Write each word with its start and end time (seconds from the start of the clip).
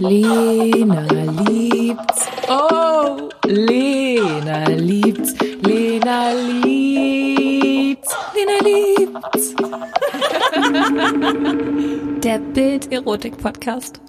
Lena 0.00 1.02
liebt's. 1.44 2.26
Oh, 2.48 3.28
Lena 3.44 4.64
liebt's. 4.70 5.34
Lena 5.60 6.32
liebt's. 6.32 8.16
Lena 8.34 8.56
liebt's. 8.64 9.54
Der 12.24 12.38
Bild-Erotik-Podcast. 12.38 14.00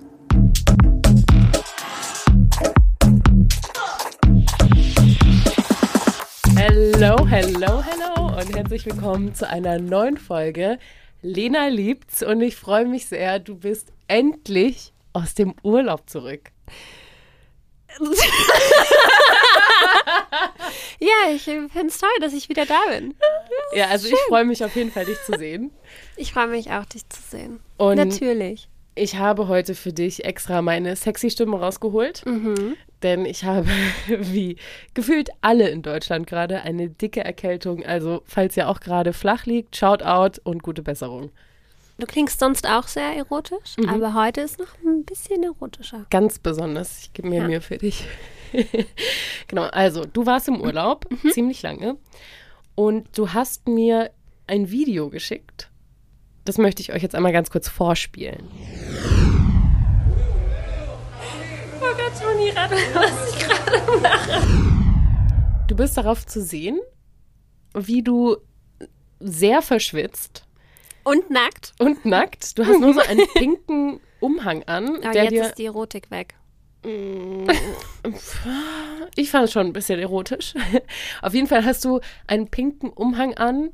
Hello, 6.55 7.27
hello, 7.27 7.83
hello 7.83 8.37
und 8.37 8.55
herzlich 8.55 8.85
willkommen 8.85 9.35
zu 9.35 9.45
einer 9.45 9.77
neuen 9.77 10.15
Folge. 10.15 10.79
Lena 11.21 11.67
liebt's 11.67 12.23
und 12.23 12.39
ich 12.39 12.55
freue 12.55 12.85
mich 12.85 13.07
sehr, 13.07 13.39
du 13.39 13.57
bist 13.57 13.91
endlich 14.07 14.93
aus 15.13 15.33
dem 15.33 15.55
Urlaub 15.63 16.09
zurück. 16.09 16.51
Ja, 20.99 21.33
ich 21.33 21.43
finde 21.43 21.87
es 21.87 21.97
toll, 21.97 22.09
dass 22.19 22.33
ich 22.33 22.47
wieder 22.47 22.65
da 22.65 22.79
bin. 22.89 23.15
Ja, 23.73 23.87
also 23.87 24.07
ich 24.07 24.15
freue 24.27 24.45
mich 24.45 24.63
auf 24.63 24.75
jeden 24.75 24.91
Fall, 24.91 25.05
dich 25.05 25.19
zu 25.23 25.35
sehen. 25.37 25.71
Ich 26.15 26.31
freue 26.33 26.47
mich 26.47 26.69
auch, 26.71 26.85
dich 26.85 27.09
zu 27.09 27.21
sehen. 27.21 27.59
Und 27.77 27.95
Natürlich. 27.95 28.69
ich 28.93 29.15
habe 29.15 29.47
heute 29.47 29.73
für 29.73 29.93
dich 29.93 30.25
extra 30.25 30.61
meine 30.61 30.95
sexy 30.95 31.31
Stimme 31.31 31.59
rausgeholt, 31.59 32.23
denn 33.01 33.25
ich 33.25 33.43
habe, 33.45 33.67
wie 34.07 34.57
gefühlt 34.93 35.29
alle 35.41 35.69
in 35.69 35.81
Deutschland 35.81 36.27
gerade, 36.27 36.61
eine 36.61 36.89
dicke 36.89 37.23
Erkältung. 37.23 37.83
Also, 37.83 38.21
falls 38.25 38.55
ihr 38.55 38.69
auch 38.69 38.79
gerade 38.79 39.13
flach 39.13 39.45
liegt, 39.47 39.75
shout 39.75 40.03
out 40.03 40.39
und 40.43 40.61
gute 40.61 40.83
Besserung. 40.83 41.31
Du 42.01 42.07
klingst 42.07 42.39
sonst 42.39 42.67
auch 42.67 42.87
sehr 42.87 43.15
erotisch, 43.15 43.75
aber 43.87 44.15
heute 44.15 44.41
ist 44.41 44.57
noch 44.57 44.73
ein 44.83 45.05
bisschen 45.05 45.43
erotischer. 45.43 46.07
Ganz 46.09 46.39
besonders. 46.39 47.03
Ich 47.03 47.13
gebe 47.13 47.29
mir 47.29 47.41
Ja. 47.41 47.47
Mühe 47.47 47.61
für 47.61 47.77
dich. 47.77 48.07
genau, 49.47 49.65
also 49.65 50.05
du 50.05 50.25
warst 50.25 50.47
im 50.47 50.59
Urlaub, 50.59 51.05
ziemlich 51.31 51.61
lange. 51.61 51.97
Und 52.73 53.15
du 53.15 53.33
hast 53.33 53.67
mir 53.67 54.09
ein 54.47 54.71
Video 54.71 55.11
geschickt. 55.11 55.69
Das 56.43 56.57
möchte 56.57 56.81
ich 56.81 56.91
euch 56.91 57.03
jetzt 57.03 57.13
einmal 57.13 57.33
ganz 57.33 57.51
kurz 57.51 57.69
vorspielen. 57.69 58.47
Oh 61.79 61.81
Gott, 61.81 62.13
Toni, 62.19 62.49
rate, 62.49 62.77
was 62.95 63.31
ich 63.31 63.47
gerade 63.47 64.01
mache. 64.01 64.41
Du 65.67 65.75
bist 65.75 65.95
darauf 65.97 66.25
zu 66.25 66.41
sehen, 66.41 66.79
wie 67.75 68.01
du 68.01 68.37
sehr 69.19 69.61
verschwitzt 69.61 70.47
Und 71.03 71.29
nackt. 71.29 71.73
und 71.79 72.05
nackt. 72.05 72.57
Du 72.57 72.65
hast 72.65 72.79
nur 72.79 72.93
so 72.93 72.99
einen 73.01 73.27
pinken 73.33 73.99
Umhang 74.19 74.63
an, 74.63 74.97
Aber 75.03 75.11
der 75.11 75.23
jetzt 75.23 75.31
dir. 75.33 75.43
ist 75.43 75.55
die 75.57 75.65
Erotik 75.65 76.11
weg. 76.11 76.35
Ich 79.15 79.29
fand 79.31 79.45
es 79.45 79.51
schon 79.51 79.67
ein 79.67 79.73
bisschen 79.73 79.99
erotisch. 79.99 80.53
Auf 81.21 81.33
jeden 81.33 81.47
Fall 81.47 81.65
hast 81.65 81.83
du 81.85 81.99
einen 82.27 82.47
pinken 82.47 82.89
Umhang 82.89 83.35
an, 83.35 83.69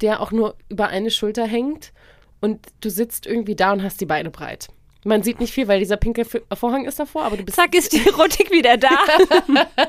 der 0.00 0.20
auch 0.20 0.30
nur 0.32 0.56
über 0.68 0.88
eine 0.88 1.10
Schulter 1.10 1.46
hängt 1.46 1.92
und 2.40 2.60
du 2.80 2.90
sitzt 2.90 3.26
irgendwie 3.26 3.54
da 3.56 3.72
und 3.72 3.82
hast 3.82 4.00
die 4.00 4.06
Beine 4.06 4.30
breit. 4.30 4.68
Man 5.04 5.22
sieht 5.22 5.40
nicht 5.40 5.54
viel, 5.54 5.68
weil 5.68 5.78
dieser 5.78 5.96
pinke 5.96 6.22
F- 6.22 6.42
Vorhang 6.52 6.84
ist 6.84 6.98
davor, 6.98 7.22
aber 7.24 7.38
du 7.38 7.44
bist, 7.44 7.56
Zack, 7.56 7.74
ist 7.74 7.92
die 7.92 8.06
Erotik 8.06 8.50
wieder 8.50 8.76
da. 8.76 8.90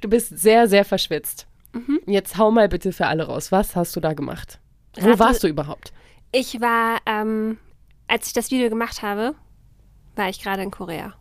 du 0.00 0.08
bist 0.08 0.38
sehr, 0.38 0.68
sehr 0.68 0.84
verschwitzt. 0.84 1.46
Mhm. 1.72 2.00
Jetzt 2.06 2.38
hau 2.38 2.50
mal 2.52 2.68
bitte 2.68 2.92
für 2.92 3.06
alle 3.08 3.24
raus. 3.26 3.50
Was 3.50 3.74
hast 3.74 3.96
du 3.96 4.00
da 4.00 4.12
gemacht? 4.12 4.60
Wo 4.98 5.08
Rate- 5.08 5.18
warst 5.18 5.42
du 5.42 5.48
überhaupt? 5.48 5.92
Ich 6.32 6.60
war, 6.60 6.98
ähm, 7.06 7.58
als 8.08 8.28
ich 8.28 8.32
das 8.32 8.50
Video 8.50 8.68
gemacht 8.68 9.02
habe, 9.02 9.34
war 10.16 10.28
ich 10.28 10.42
gerade 10.42 10.62
in 10.62 10.70
Korea. 10.70 11.14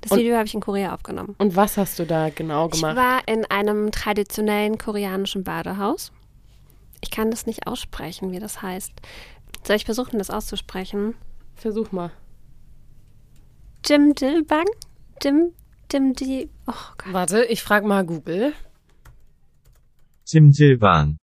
Das 0.00 0.12
und, 0.12 0.18
Video 0.18 0.36
habe 0.36 0.46
ich 0.46 0.54
in 0.54 0.60
Korea 0.60 0.94
aufgenommen. 0.94 1.34
Und 1.38 1.56
was 1.56 1.76
hast 1.76 1.98
du 1.98 2.06
da 2.06 2.30
genau 2.30 2.68
gemacht? 2.68 2.92
Ich 2.92 2.96
war 2.96 3.26
in 3.26 3.44
einem 3.46 3.90
traditionellen 3.90 4.78
koreanischen 4.78 5.44
Badehaus. 5.44 6.12
Ich 7.00 7.10
kann 7.10 7.30
das 7.30 7.46
nicht 7.46 7.66
aussprechen, 7.66 8.32
wie 8.32 8.38
das 8.38 8.62
heißt. 8.62 8.92
Soll 9.66 9.76
ich 9.76 9.84
versuchen, 9.84 10.18
das 10.18 10.30
auszusprechen? 10.30 11.14
Versuch 11.54 11.92
mal. 11.92 12.12
Jim 13.84 14.14
Dilbang? 14.14 14.66
Jim, 15.22 15.52
Jim 15.90 16.14
Di. 16.14 16.48
Oh 16.66 16.72
Gott. 16.98 17.12
Warte, 17.12 17.44
ich 17.44 17.62
frage 17.62 17.86
mal 17.86 18.04
Google. 18.04 18.52
Jim 20.26 20.52
Dilbang. 20.52 21.16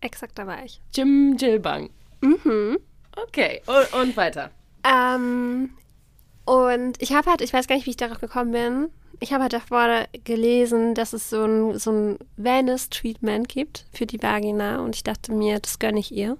Exakt, 0.00 0.38
da 0.38 0.46
war 0.46 0.64
ich. 0.64 0.80
Jim 0.94 1.36
Dilbang. 1.36 1.90
Mhm. 2.20 2.78
Okay, 3.16 3.62
und, 3.66 4.00
und 4.00 4.16
weiter. 4.16 4.50
Ähm, 4.84 5.70
und 6.44 7.00
ich 7.02 7.12
habe 7.12 7.30
halt, 7.30 7.40
ich 7.40 7.52
weiß 7.52 7.66
gar 7.66 7.76
nicht, 7.76 7.86
wie 7.86 7.90
ich 7.90 7.96
darauf 7.96 8.20
gekommen 8.20 8.52
bin. 8.52 8.88
Ich 9.20 9.32
habe 9.32 9.42
halt 9.42 9.52
davor 9.52 10.06
gelesen, 10.24 10.94
dass 10.94 11.12
es 11.12 11.28
so 11.28 11.44
ein, 11.44 11.78
so 11.78 11.90
ein 11.90 12.18
Wellness-Treatment 12.36 13.48
gibt 13.48 13.86
für 13.92 14.06
die 14.06 14.22
Vagina. 14.22 14.80
Und 14.80 14.94
ich 14.94 15.02
dachte 15.02 15.32
mir, 15.32 15.58
das 15.58 15.78
gönne 15.78 15.98
ich 15.98 16.12
ihr. 16.12 16.38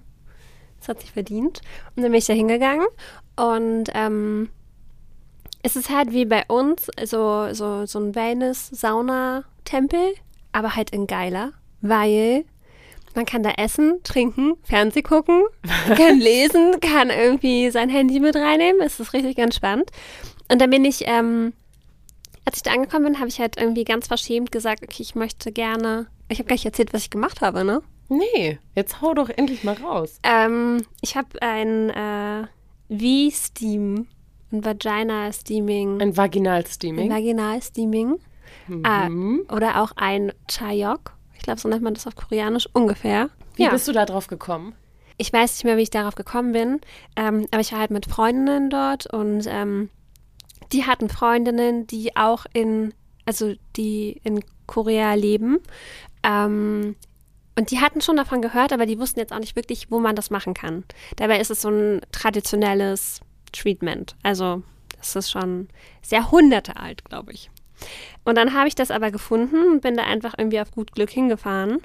Das 0.79 0.87
hat 0.87 1.01
sich 1.01 1.11
verdient. 1.11 1.61
Und 1.95 2.03
dann 2.03 2.11
bin 2.11 2.19
ich 2.19 2.25
da 2.25 2.33
hingegangen. 2.33 2.87
Und 3.35 3.89
ähm, 3.93 4.49
es 5.61 5.75
ist 5.75 5.89
halt 5.89 6.11
wie 6.11 6.25
bei 6.25 6.45
uns 6.47 6.87
so, 7.03 7.53
so, 7.53 7.85
so 7.85 7.99
ein 7.99 8.15
Wellness-Sauna-Tempel, 8.15 10.13
aber 10.53 10.75
halt 10.75 10.91
in 10.91 11.05
geiler, 11.05 11.51
weil 11.81 12.45
man 13.15 13.25
kann 13.25 13.43
da 13.43 13.51
essen, 13.57 13.99
trinken, 14.03 14.53
Fernseh 14.63 15.01
gucken, 15.01 15.43
kann 15.97 16.19
lesen, 16.19 16.79
kann 16.79 17.09
irgendwie 17.09 17.69
sein 17.71 17.89
Handy 17.89 18.19
mit 18.19 18.35
reinnehmen. 18.35 18.81
Es 18.81 18.99
ist 18.99 19.13
richtig 19.13 19.35
ganz 19.37 19.55
spannend. 19.55 19.91
Und 20.51 20.59
dann 20.61 20.69
bin 20.69 20.85
ich, 20.85 21.03
ähm, 21.07 21.53
als 22.45 22.57
ich 22.57 22.63
da 22.63 22.71
angekommen 22.71 23.05
bin, 23.05 23.19
habe 23.19 23.27
ich 23.29 23.39
halt 23.39 23.57
irgendwie 23.57 23.83
ganz 23.83 24.07
verschämt 24.07 24.51
gesagt, 24.51 24.83
okay, 24.83 25.01
ich 25.03 25.15
möchte 25.15 25.51
gerne. 25.51 26.07
Ich 26.29 26.39
habe 26.39 26.47
gar 26.47 26.55
nicht 26.55 26.65
erzählt, 26.65 26.93
was 26.93 27.03
ich 27.03 27.09
gemacht 27.09 27.41
habe, 27.41 27.63
ne? 27.63 27.81
Nee, 28.09 28.57
jetzt 28.75 29.01
hau 29.01 29.13
doch 29.13 29.29
endlich 29.29 29.63
mal 29.63 29.75
raus. 29.75 30.19
Ähm, 30.23 30.83
ich 31.01 31.15
habe 31.15 31.29
ein 31.41 31.89
äh, 31.91 32.47
V-Steam, 32.89 34.07
ein 34.51 34.65
Vagina-Steaming, 34.65 36.01
Ein 36.01 36.17
Vaginalsteaming. 36.17 37.05
ein 37.11 37.15
Vaginal-Steaming 37.15 38.15
äh, 38.83 39.09
Mhm. 39.09 39.45
oder 39.51 39.81
auch 39.83 39.91
ein 39.95 40.31
Chayok. 40.47 41.13
Ich 41.39 41.43
glaube, 41.43 41.59
so 41.59 41.67
nennt 41.67 41.81
man 41.81 41.95
das 41.95 42.05
auf 42.05 42.15
Koreanisch 42.15 42.69
ungefähr. 42.73 43.29
Wie 43.55 43.63
ja. 43.63 43.71
bist 43.71 43.87
du 43.87 43.91
da 43.91 44.05
drauf 44.05 44.27
gekommen? 44.27 44.75
ich 45.19 45.33
weiß 45.33 45.57
nicht 45.57 45.65
mehr, 45.65 45.77
wie 45.77 45.83
ich 45.83 45.89
darauf 45.89 46.15
gekommen 46.15 46.53
bin, 46.53 46.79
ähm, 47.17 47.45
aber 47.51 47.59
ich 47.59 47.73
war 47.73 47.79
halt 47.79 47.91
mit 47.91 48.05
Freundinnen 48.05 48.69
dort 48.69 49.05
und 49.05 49.45
ähm, 49.47 49.89
die 50.71 50.85
hatten 50.85 51.09
Freundinnen, 51.09 51.85
die 51.87 52.15
auch 52.15 52.45
in, 52.53 52.93
also 53.25 53.53
die 53.75 54.21
in 54.23 54.43
Korea 54.65 55.13
leben. 55.15 55.59
Ähm, 56.23 56.95
und 57.57 57.71
die 57.71 57.81
hatten 57.81 57.99
schon 57.99 58.15
davon 58.15 58.41
gehört, 58.41 58.71
aber 58.71 58.85
die 58.85 58.97
wussten 58.97 59.19
jetzt 59.19 59.33
auch 59.33 59.39
nicht 59.39 59.57
wirklich, 59.57 59.91
wo 59.91 59.99
man 59.99 60.15
das 60.15 60.29
machen 60.29 60.53
kann. 60.53 60.85
Dabei 61.17 61.41
ist 61.41 61.51
es 61.51 61.61
so 61.61 61.69
ein 61.69 61.99
traditionelles 62.13 63.19
Treatment. 63.51 64.15
Also 64.23 64.63
das 64.97 65.17
ist 65.17 65.31
schon 65.31 65.67
sehr 66.01 66.31
hunderte 66.31 66.77
alt, 66.77 67.03
glaube 67.03 67.33
ich. 67.33 67.51
Und 68.23 68.35
dann 68.35 68.53
habe 68.53 68.67
ich 68.67 68.75
das 68.75 68.91
aber 68.91 69.11
gefunden 69.11 69.71
und 69.71 69.81
bin 69.81 69.95
da 69.95 70.03
einfach 70.03 70.35
irgendwie 70.37 70.59
auf 70.59 70.71
gut 70.71 70.91
Glück 70.93 71.09
hingefahren 71.09 71.81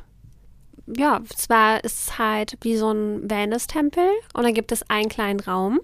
ja, 0.87 1.21
es 1.35 1.49
war, 1.49 1.81
es 1.83 1.95
ist 1.95 2.19
halt 2.19 2.57
wie 2.63 2.77
so 2.77 2.91
ein 2.91 3.29
Wellness-Tempel 3.31 4.07
und 4.35 4.45
dann 4.45 4.55
gibt 4.55 4.73
es 4.73 4.89
einen 4.91 5.09
kleinen 5.09 5.41
Raum. 5.41 5.81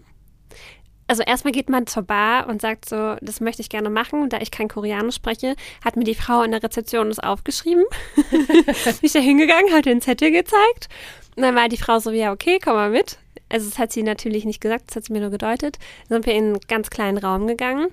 Also 1.07 1.25
erstmal 1.25 1.53
geht 1.53 1.69
man 1.69 1.89
zur 1.89 2.05
Bar 2.05 2.49
und 2.49 2.63
sagt 2.63 2.89
so, 2.89 3.17
das 3.21 3.41
möchte 3.41 3.63
ich 3.63 3.69
gerne 3.69 3.91
machen. 3.91 4.29
Da 4.29 4.39
ich 4.39 4.53
kein 4.53 4.69
Koreanisch 4.69 5.17
spreche, 5.17 5.57
hat 5.85 5.97
mir 5.97 6.05
die 6.05 6.15
Frau 6.15 6.43
in 6.43 6.53
der 6.53 6.63
Rezeption 6.63 7.09
das 7.09 7.19
aufgeschrieben. 7.19 7.85
Bin 8.31 8.95
ich 9.03 9.13
da 9.13 9.19
hingegangen, 9.19 9.73
hat 9.73 9.87
den 9.87 10.01
Zettel 10.01 10.31
gezeigt. 10.31 10.89
Und 11.35 11.43
dann 11.43 11.57
war 11.57 11.69
die 11.69 11.79
Frau 11.79 11.99
so, 11.99 12.13
ja, 12.13 12.31
okay, 12.31 12.61
komm 12.63 12.75
mal 12.75 12.91
mit. 12.91 13.19
Also 13.49 13.69
das 13.69 13.79
hat 13.81 13.93
sie 13.93 14.05
natürlich 14.05 14.45
nicht 14.45 14.61
gesagt, 14.61 14.85
das 14.89 14.97
hat 14.97 15.05
sie 15.05 15.13
mir 15.13 15.21
nur 15.21 15.31
gedeutet. 15.31 15.79
Dann 16.09 16.23
sind 16.23 16.27
wir 16.27 16.35
in 16.35 16.45
einen 16.45 16.61
ganz 16.69 16.91
kleinen 16.91 17.19
Raum 17.19 17.49
gegangen. 17.49 17.89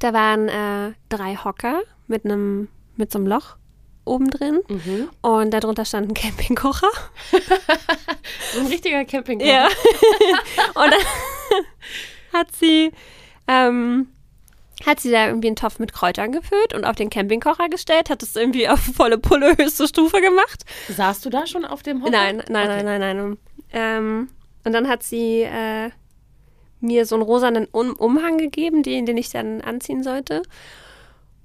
Da 0.00 0.12
waren 0.12 0.48
äh, 0.48 0.92
drei 1.08 1.36
Hocker 1.36 1.82
mit 2.06 2.24
einem, 2.24 2.68
mit 2.96 3.10
so 3.12 3.18
einem 3.18 3.26
Loch 3.26 3.56
oben 4.04 4.30
drin. 4.30 4.60
Mhm. 4.68 5.08
Und 5.20 5.50
darunter 5.52 5.84
stand 5.84 6.10
ein 6.10 6.14
Campingkocher. 6.14 6.88
So 8.52 8.60
ein 8.60 8.66
richtiger 8.66 9.04
Camping. 9.04 9.40
Ja. 9.40 9.66
und 10.74 10.90
dann 10.90 10.92
hat 12.32 12.54
sie, 12.54 12.90
ähm, 13.46 14.08
hat 14.86 15.00
sie 15.00 15.10
da 15.10 15.26
irgendwie 15.26 15.48
einen 15.48 15.56
Topf 15.56 15.78
mit 15.78 15.92
Kräutern 15.92 16.32
gefüllt 16.32 16.74
und 16.74 16.84
auf 16.84 16.96
den 16.96 17.10
Campingkocher 17.10 17.68
gestellt, 17.68 18.08
hat 18.10 18.22
es 18.22 18.36
irgendwie 18.36 18.68
auf 18.68 18.80
volle 18.80 19.18
Pulle 19.18 19.56
höchste 19.56 19.86
Stufe 19.88 20.20
gemacht. 20.20 20.64
Saßt 20.88 21.24
du 21.24 21.30
da 21.30 21.46
schon 21.46 21.64
auf 21.64 21.82
dem 21.82 22.00
Hocker? 22.02 22.10
Nein, 22.10 22.42
nein, 22.48 22.68
Okay. 22.70 22.82
nein, 22.82 23.00
nein, 23.00 23.16
nein. 23.16 23.38
Ähm, 23.72 24.28
und 24.64 24.72
dann 24.72 24.88
hat 24.88 25.02
sie 25.02 25.42
äh, 25.42 25.90
mir 26.80 27.06
so 27.06 27.14
einen 27.16 27.24
rosanen 27.24 27.66
um 27.70 27.92
Umhang 27.94 28.38
gegeben, 28.38 28.82
den, 28.82 29.06
den 29.06 29.16
ich 29.16 29.30
dann 29.30 29.60
anziehen 29.60 30.02
sollte. 30.02 30.42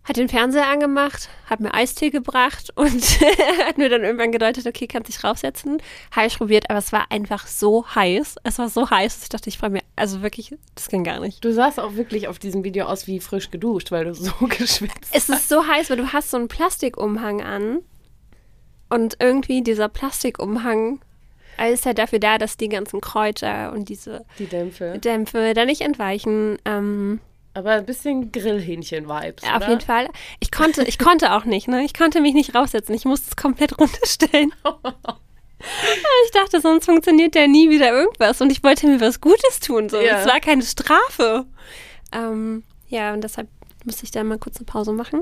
hat 0.04 0.18
den 0.18 0.28
Fernseher 0.28 0.68
angemacht, 0.68 1.30
hat 1.50 1.62
mir 1.62 1.74
Eistee 1.74 2.10
gebracht 2.10 2.72
und 2.76 3.04
hat 3.66 3.78
mir 3.78 3.90
dann 3.90 4.04
irgendwann 4.04 4.32
gedeutet, 4.32 4.68
okay, 4.68 4.88
kannst 4.88 5.10
dich 5.10 5.24
raufsetzen. 5.24 5.82
Habe 6.12 6.28
ich 6.28 6.38
probiert, 6.38 6.70
aber 6.70 6.80
es 6.80 6.92
war 6.92 7.06
einfach 7.10 7.48
so 7.48 7.86
heiß. 7.96 8.36
Es 8.44 8.60
war 8.60 8.70
so 8.70 8.90
heiß, 8.90 9.16
dass 9.16 9.24
ich 9.24 9.30
dachte, 9.30 9.50
ich 9.50 9.58
freue 9.58 9.70
mich, 9.70 9.84
also 9.96 10.22
wirklich, 10.22 10.56
das 10.76 10.90
ging 10.90 11.04
gar 11.04 11.20
nicht. 11.20 11.44
Du 11.44 11.54
sahst 11.54 11.80
auch 11.80 11.96
wirklich 11.96 12.28
auf 12.28 12.40
diesem 12.40 12.64
Video 12.64 12.86
aus 12.86 13.08
wie 13.08 13.20
frisch 13.20 13.50
geduscht, 13.50 13.92
weil 13.92 14.06
du 14.06 14.14
so 14.14 14.32
geschwitzt 14.42 15.14
Es 15.14 15.30
ist 15.30 15.50
so 15.50 15.66
heiß, 15.66 15.90
weil 15.90 15.98
du 15.98 16.12
hast 16.12 16.32
so 16.32 16.38
einen 16.38 16.48
Plastikumhang 16.50 17.42
an 17.42 17.80
und 18.90 19.18
irgendwie 19.20 19.64
dieser 19.64 19.90
Plastikumhang 19.90 21.00
ist 21.72 21.86
ja 21.86 21.94
dafür 21.94 22.20
da, 22.20 22.38
dass 22.38 22.58
die 22.58 22.70
ganzen 22.70 23.02
Kräuter 23.02 23.72
und 23.74 23.90
diese 23.90 24.26
Die 24.40 24.48
Dämpfe. 24.48 24.98
Dämpfe 25.00 25.54
da 25.54 25.66
nicht 25.66 25.82
entweichen. 25.82 26.58
Ähm, 26.66 27.20
Aber 27.54 27.72
ein 27.72 27.86
bisschen 27.86 28.32
Grillhähnchen-Vibes. 28.32 29.44
Auf 29.44 29.58
oder? 29.58 29.70
jeden 29.70 29.82
Fall. 29.82 30.08
Ich 30.40 30.52
konnte, 30.52 30.84
ich 30.84 30.98
konnte 30.98 31.34
auch 31.34 31.46
nicht, 31.46 31.68
ne? 31.68 31.84
Ich 31.84 31.94
konnte 31.94 32.22
mich 32.22 32.34
nicht 32.34 32.56
raussetzen. 32.56 32.96
Ich 32.96 33.06
musste 33.06 33.28
es 33.30 33.36
komplett 33.36 33.78
runterstellen. 33.80 34.54
ich 36.26 36.32
dachte, 36.32 36.62
sonst 36.62 36.86
funktioniert 36.86 37.36
ja 37.36 37.48
nie 37.48 37.70
wieder 37.70 37.92
irgendwas. 37.92 38.42
Und 38.42 38.52
ich 38.52 38.64
wollte 38.64 38.88
mir 38.88 39.00
was 39.00 39.22
Gutes 39.22 39.60
tun. 39.60 39.90
So. 39.90 40.00
Ja. 40.00 40.20
Es 40.20 40.28
war 40.28 40.40
keine 40.40 40.64
Strafe. 40.64 41.46
Ähm, 42.12 42.64
ja, 42.88 43.14
und 43.14 43.24
deshalb 43.24 43.48
musste 43.86 44.04
ich 44.06 44.12
da 44.12 44.24
mal 44.24 44.38
kurz 44.38 44.58
eine 44.58 44.66
Pause 44.66 44.94
machen. 44.94 45.22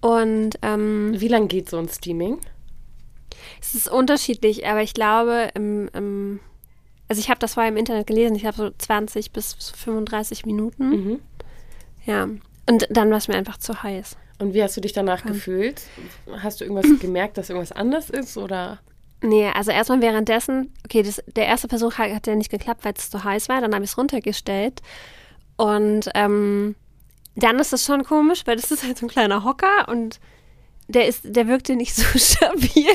Und 0.00 0.58
ähm, 0.62 1.14
Wie 1.16 1.28
lange 1.28 1.46
geht 1.46 1.70
so 1.70 1.78
ein 1.78 1.88
Steaming? 1.88 2.38
Es 3.60 3.74
ist 3.74 3.88
unterschiedlich, 3.88 4.66
aber 4.66 4.82
ich 4.82 4.94
glaube, 4.94 5.50
im, 5.54 5.88
im, 5.92 6.40
also 7.08 7.20
ich 7.20 7.28
habe 7.30 7.40
das 7.40 7.54
vorher 7.54 7.70
im 7.70 7.76
Internet 7.76 8.06
gelesen, 8.06 8.34
ich 8.36 8.46
habe 8.46 8.56
so 8.56 8.70
20 8.70 9.32
bis 9.32 9.54
35 9.54 10.46
Minuten. 10.46 10.88
Mhm. 10.88 11.20
Ja. 12.06 12.28
Und 12.66 12.86
dann 12.90 13.10
war 13.10 13.18
es 13.18 13.28
mir 13.28 13.34
einfach 13.34 13.58
zu 13.58 13.82
heiß. 13.82 14.16
Und 14.38 14.54
wie 14.54 14.62
hast 14.62 14.76
du 14.76 14.80
dich 14.80 14.92
danach 14.92 15.24
Ähm. 15.24 15.32
gefühlt? 15.32 15.82
Hast 16.38 16.60
du 16.60 16.64
irgendwas 16.64 16.86
gemerkt, 17.00 17.38
dass 17.38 17.50
irgendwas 17.50 17.72
anders 17.72 18.10
ist? 18.10 18.36
Oder? 18.36 18.80
Nee, 19.20 19.48
also 19.48 19.70
erstmal 19.70 20.02
währenddessen, 20.02 20.72
okay, 20.84 21.02
das, 21.02 21.22
der 21.34 21.46
erste 21.46 21.68
Versuch 21.68 21.94
hat, 21.94 22.12
hat 22.12 22.26
ja 22.26 22.34
nicht 22.34 22.50
geklappt, 22.50 22.84
weil 22.84 22.94
es 22.96 23.10
zu 23.10 23.22
heiß 23.24 23.48
war. 23.48 23.60
Dann 23.60 23.74
habe 23.74 23.84
ich 23.84 23.90
es 23.90 23.98
runtergestellt. 23.98 24.82
Und 25.56 26.10
ähm, 26.14 26.74
dann 27.36 27.58
ist 27.58 27.72
es 27.72 27.84
schon 27.84 28.04
komisch, 28.04 28.42
weil 28.46 28.56
das 28.56 28.70
ist 28.70 28.84
halt 28.84 28.98
so 28.98 29.06
ein 29.06 29.10
kleiner 29.10 29.44
Hocker 29.44 29.88
und 29.88 30.20
der 30.88 31.06
ist, 31.06 31.22
der 31.24 31.48
wirkte 31.48 31.76
nicht 31.76 31.94
so 31.96 32.18
stabil. 32.18 32.86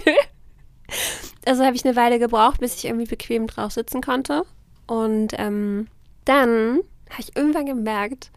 Also 1.46 1.64
habe 1.64 1.76
ich 1.76 1.86
eine 1.86 1.96
Weile 1.96 2.20
gebraucht, 2.20 2.60
bis 2.60 2.76
ich 2.76 2.86
irgendwie 2.86 3.06
bequem 3.06 3.48
drauf 3.48 3.72
sitzen 3.72 4.02
konnte. 4.02 4.44
Und 4.88 5.34
ähm, 5.38 5.88
dann 6.26 6.80
habe 7.10 7.22
ich 7.22 7.36
irgendwann 7.36 7.66
gemerkt, 7.66 8.32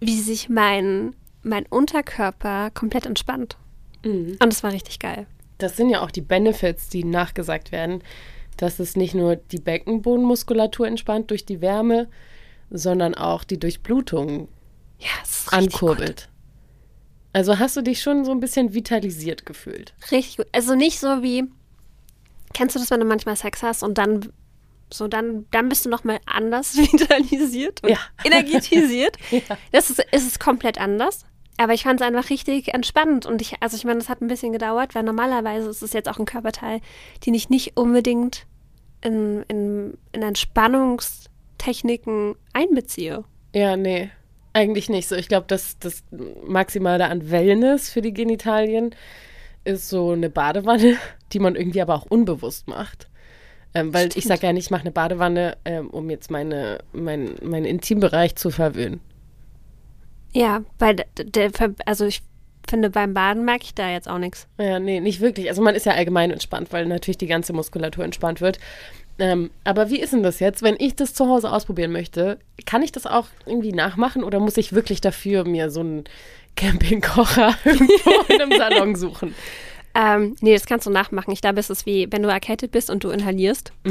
wie 0.00 0.20
sich 0.20 0.48
mein, 0.48 1.14
mein 1.42 1.66
Unterkörper 1.66 2.70
komplett 2.70 3.06
entspannt. 3.06 3.56
Mhm. 4.04 4.36
Und 4.40 4.52
es 4.52 4.62
war 4.62 4.72
richtig 4.72 4.98
geil. 4.98 5.26
Das 5.58 5.76
sind 5.76 5.90
ja 5.90 6.02
auch 6.02 6.10
die 6.10 6.20
Benefits, 6.20 6.88
die 6.88 7.04
nachgesagt 7.04 7.72
werden, 7.72 8.02
dass 8.56 8.78
es 8.78 8.96
nicht 8.96 9.14
nur 9.14 9.36
die 9.36 9.58
Beckenbodenmuskulatur 9.58 10.86
entspannt 10.86 11.30
durch 11.30 11.44
die 11.44 11.60
Wärme, 11.60 12.08
sondern 12.70 13.14
auch 13.14 13.44
die 13.44 13.58
Durchblutung 13.58 14.48
Ja, 14.98 15.08
ankurbelt. 15.50 16.28
Also 17.32 17.58
hast 17.58 17.76
du 17.76 17.82
dich 17.82 18.02
schon 18.02 18.24
so 18.24 18.32
ein 18.32 18.40
bisschen 18.40 18.74
vitalisiert 18.74 19.46
gefühlt. 19.46 19.94
Richtig 20.10 20.38
gut. 20.38 20.46
Also 20.52 20.74
nicht 20.74 20.98
so 20.98 21.22
wie, 21.22 21.44
kennst 22.58 22.74
du 22.74 22.80
das, 22.80 22.90
wenn 22.90 22.98
du 23.00 23.06
manchmal 23.06 23.36
Sex 23.36 23.62
hast 23.62 23.82
und 23.84 23.98
dann 23.98 24.32
so 24.92 25.06
dann, 25.06 25.46
dann 25.52 25.68
bist 25.68 25.84
du 25.86 25.90
nochmal 25.90 26.18
anders 26.26 26.76
vitalisiert 26.76 27.82
und 27.84 27.90
Ja. 27.90 27.98
energetisiert. 28.24 29.16
Ja. 29.30 29.40
Das 29.70 29.90
ist, 29.90 30.00
ist 30.12 30.26
es 30.26 30.38
komplett 30.38 30.80
anders. 30.80 31.24
Aber 31.60 31.74
ich 31.74 31.82
fand 31.84 32.00
es 32.00 32.06
einfach 32.06 32.30
richtig 32.30 32.72
entspannend 32.74 33.26
und 33.26 33.40
ich, 33.42 33.54
also 33.60 33.76
ich 33.76 33.84
meine, 33.84 33.98
das 33.98 34.08
hat 34.08 34.20
ein 34.20 34.28
bisschen 34.28 34.52
gedauert, 34.52 34.94
weil 34.94 35.02
normalerweise 35.02 35.68
ist 35.70 35.82
es 35.82 35.92
jetzt 35.92 36.08
auch 36.08 36.18
ein 36.18 36.24
Körperteil, 36.24 36.80
den 37.26 37.34
ich 37.34 37.48
nicht 37.50 37.76
unbedingt 37.76 38.46
in, 39.02 39.42
in, 39.48 39.98
in 40.12 40.22
Entspannungstechniken 40.22 42.34
einbeziehe. 42.52 43.24
Ja, 43.54 43.76
nee, 43.76 44.10
eigentlich 44.52 44.88
nicht 44.88 45.08
so. 45.08 45.16
Ich 45.16 45.28
glaube, 45.28 45.46
das, 45.48 45.78
das 45.78 46.02
Maximale 46.46 47.06
an 47.08 47.30
Wellness 47.30 47.90
für 47.90 48.02
die 48.02 48.14
Genitalien 48.14 48.94
ist 49.68 49.88
so 49.88 50.10
eine 50.10 50.30
Badewanne, 50.30 50.96
die 51.32 51.38
man 51.38 51.54
irgendwie 51.54 51.82
aber 51.82 51.94
auch 51.94 52.06
unbewusst 52.06 52.66
macht. 52.68 53.08
Ähm, 53.74 53.92
weil 53.92 54.06
ich 54.06 54.12
Stimmt. 54.12 54.26
sage 54.26 54.46
ja 54.46 54.52
nicht, 54.52 54.66
ich 54.66 54.70
mache 54.70 54.82
eine 54.82 54.92
Badewanne, 54.92 55.56
ähm, 55.64 55.90
um 55.90 56.08
jetzt 56.08 56.30
meine, 56.30 56.78
mein, 56.92 57.34
meinen 57.42 57.66
Intimbereich 57.66 58.34
zu 58.34 58.50
verwöhnen. 58.50 59.00
Ja, 60.32 60.62
weil 60.78 60.96
der, 60.96 61.50
also 61.84 62.06
ich 62.06 62.22
finde, 62.68 62.90
beim 62.90 63.14
Baden 63.14 63.44
merke 63.44 63.64
ich 63.64 63.74
da 63.74 63.90
jetzt 63.90 64.08
auch 64.08 64.18
nichts. 64.18 64.46
Ja, 64.58 64.78
nee, 64.78 65.00
nicht 65.00 65.20
wirklich. 65.20 65.48
Also 65.48 65.62
man 65.62 65.74
ist 65.74 65.86
ja 65.86 65.92
allgemein 65.92 66.30
entspannt, 66.30 66.72
weil 66.72 66.86
natürlich 66.86 67.18
die 67.18 67.26
ganze 67.26 67.52
Muskulatur 67.52 68.04
entspannt 68.04 68.40
wird. 68.40 68.58
Ähm, 69.18 69.50
aber 69.64 69.90
wie 69.90 70.00
ist 70.00 70.12
denn 70.12 70.22
das 70.22 70.38
jetzt, 70.38 70.62
wenn 70.62 70.76
ich 70.78 70.94
das 70.94 71.12
zu 71.12 71.28
Hause 71.28 71.52
ausprobieren 71.52 71.92
möchte? 71.92 72.38
Kann 72.66 72.82
ich 72.82 72.92
das 72.92 73.06
auch 73.06 73.26
irgendwie 73.46 73.72
nachmachen 73.72 74.22
oder 74.22 74.38
muss 74.38 74.56
ich 74.56 74.72
wirklich 74.72 75.00
dafür 75.00 75.44
mir 75.44 75.70
so 75.70 75.80
einen 75.80 76.04
Campingkocher 76.58 77.54
irgendwo 77.64 78.10
in 78.32 78.40
einem 78.42 78.52
Salon 78.58 78.94
suchen? 78.96 79.34
Ähm, 79.94 80.36
nee, 80.40 80.52
das 80.52 80.66
kannst 80.66 80.86
du 80.86 80.90
nachmachen. 80.90 81.32
Ich 81.32 81.40
glaube, 81.40 81.58
es 81.60 81.70
ist 81.70 81.86
wie, 81.86 82.06
wenn 82.10 82.22
du 82.22 82.28
erkältet 82.28 82.70
bist 82.72 82.90
und 82.90 83.02
du 83.04 83.10
inhalierst. 83.10 83.72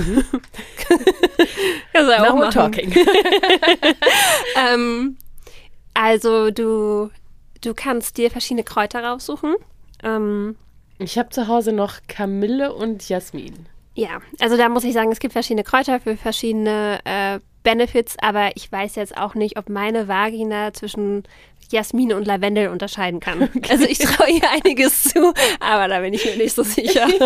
Kannst 1.94 2.10
du 2.10 2.20
auch 2.20 2.30
Now 2.30 2.36
we're 2.36 2.46
machen. 2.46 2.52
talking. 2.54 2.94
Ähm, 4.56 5.18
also 5.94 6.52
du, 6.52 7.10
du 7.62 7.74
kannst 7.74 8.18
dir 8.18 8.32
verschiedene 8.32 8.64
Kräuter 8.64 9.04
raussuchen. 9.04 9.56
Ähm, 10.04 10.56
Ich 11.00 11.18
habe 11.18 11.30
zu 11.30 11.48
Hause 11.48 11.72
noch 11.74 11.96
Kamille 12.08 12.74
und 12.74 13.08
Jasmin. 13.10 13.68
ja, 13.96 14.20
also 14.40 14.58
da 14.58 14.70
muss 14.70 14.84
ich 14.84 14.94
sagen, 14.94 15.12
es 15.12 15.20
gibt 15.20 15.34
verschiedene 15.34 15.64
Kräuter 15.64 16.00
für 16.00 16.16
verschiedene 16.18 17.00
äh, 17.06 17.40
Benefits, 17.64 18.16
aber 18.22 18.52
ich 18.56 18.72
weiß 18.72 18.96
jetzt 18.96 19.18
auch 19.18 19.36
nicht, 19.36 19.58
ob 19.58 19.70
meine 19.70 20.08
Vagina 20.08 20.74
zwischen 20.74 21.24
Jasmin 21.72 22.14
und 22.14 22.26
Lavendel 22.26 22.70
unterscheiden 22.70 23.20
kann. 23.20 23.50
Also 23.70 23.86
ich 23.86 23.98
traue 24.00 24.30
ihr 24.30 24.50
einiges 24.50 25.04
zu, 25.04 25.34
aber 25.60 25.88
da 25.88 26.00
bin 26.00 26.14
ich 26.14 26.26
mir 26.26 26.38
nicht 26.38 26.56
so 26.56 26.64
sicher. 26.64 27.08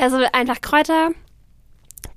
also 0.00 0.18
einfach 0.32 0.60
Kräuter 0.60 1.10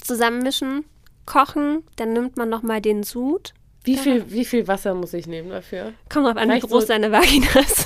zusammenmischen, 0.02 0.86
kochen, 1.25 1.84
dann 1.96 2.14
nimmt 2.14 2.38
man 2.38 2.50
nochmal 2.50 2.81
den 2.81 3.04
Sud. 3.04 3.54
Wie 3.84 3.96
viel, 3.98 4.30
wie 4.31 4.44
viel 4.44 4.68
Wasser 4.68 4.94
muss 4.96 5.14
ich 5.14 5.28
nehmen 5.28 5.50
dafür? 5.50 5.94
Kommt 6.10 6.25
drauf 6.28 6.36
an, 6.36 6.52
wie 6.52 6.60
groß 6.60 6.84
so- 6.84 6.88
deine 6.90 7.10
Vagina 7.12 7.48
ist. 7.56 7.86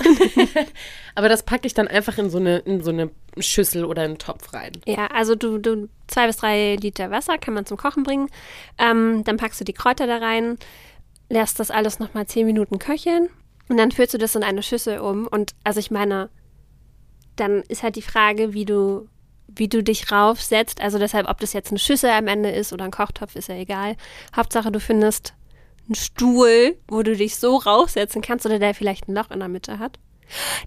Aber 1.14 1.30
das 1.30 1.44
packe 1.44 1.68
ich 1.68 1.76
dann 1.76 1.88
einfach 1.88 2.18
in 2.18 2.32
so 2.32 2.40
eine, 2.40 2.58
in 2.60 2.82
so 2.84 2.90
eine 2.90 3.12
Schüssel 3.38 3.86
oder 3.86 4.02
einen 4.02 4.18
Topf 4.18 4.52
rein. 4.54 4.72
Ja, 4.88 5.08
also 5.08 5.36
du, 5.36 5.60
du 5.60 5.90
zwei 6.08 6.26
bis 6.26 6.38
drei 6.38 6.76
Liter 6.78 7.12
Wasser 7.12 7.38
kann 7.38 7.54
man 7.54 7.68
zum 7.68 7.78
Kochen 7.78 8.02
bringen. 8.02 8.30
Ähm, 8.80 9.24
dann 9.26 9.38
packst 9.38 9.60
du 9.62 9.64
die 9.64 9.74
Kräuter 9.74 10.08
da 10.08 10.18
rein, 10.18 10.58
lässt 11.32 11.60
das 11.60 11.72
alles 11.72 12.00
nochmal 12.00 12.28
zehn 12.28 12.46
Minuten 12.46 12.78
köcheln 12.78 13.30
und 13.70 13.78
dann 13.78 13.92
führst 13.92 14.14
du 14.14 14.18
das 14.18 14.36
in 14.36 14.44
eine 14.44 14.64
Schüssel 14.64 15.00
um. 15.00 15.28
Und 15.28 15.56
also 15.64 15.80
ich 15.80 15.92
meine, 15.92 16.30
dann 17.38 17.62
ist 17.64 17.84
halt 17.84 17.96
die 17.96 18.02
Frage, 18.02 18.54
wie 18.54 18.66
du, 18.66 19.08
wie 19.48 19.70
du 19.70 19.82
dich 19.82 20.12
raufsetzt. 20.12 20.82
Also 20.82 21.00
deshalb, 21.00 21.30
ob 21.30 21.40
das 21.40 21.54
jetzt 21.54 21.72
eine 21.72 21.80
Schüssel 21.80 22.10
am 22.10 22.28
Ende 22.28 22.52
ist 22.52 22.74
oder 22.74 22.86
ein 22.86 22.92
Kochtopf, 22.92 23.36
ist 23.36 23.48
ja 23.48 23.56
egal. 23.56 23.96
Hauptsache, 24.36 24.72
du 24.72 24.80
findest 24.80 25.34
einen 25.86 25.96
Stuhl, 25.96 26.78
wo 26.88 27.02
du 27.02 27.16
dich 27.16 27.38
so 27.38 27.58
raufsetzen 27.58 28.22
kannst 28.22 28.46
oder 28.46 28.60
der 28.60 28.74
vielleicht 28.74 29.08
ein 29.08 29.16
Loch 29.16 29.32
in 29.32 29.40
der 29.40 29.48
Mitte 29.48 29.80
hat. 29.80 30.00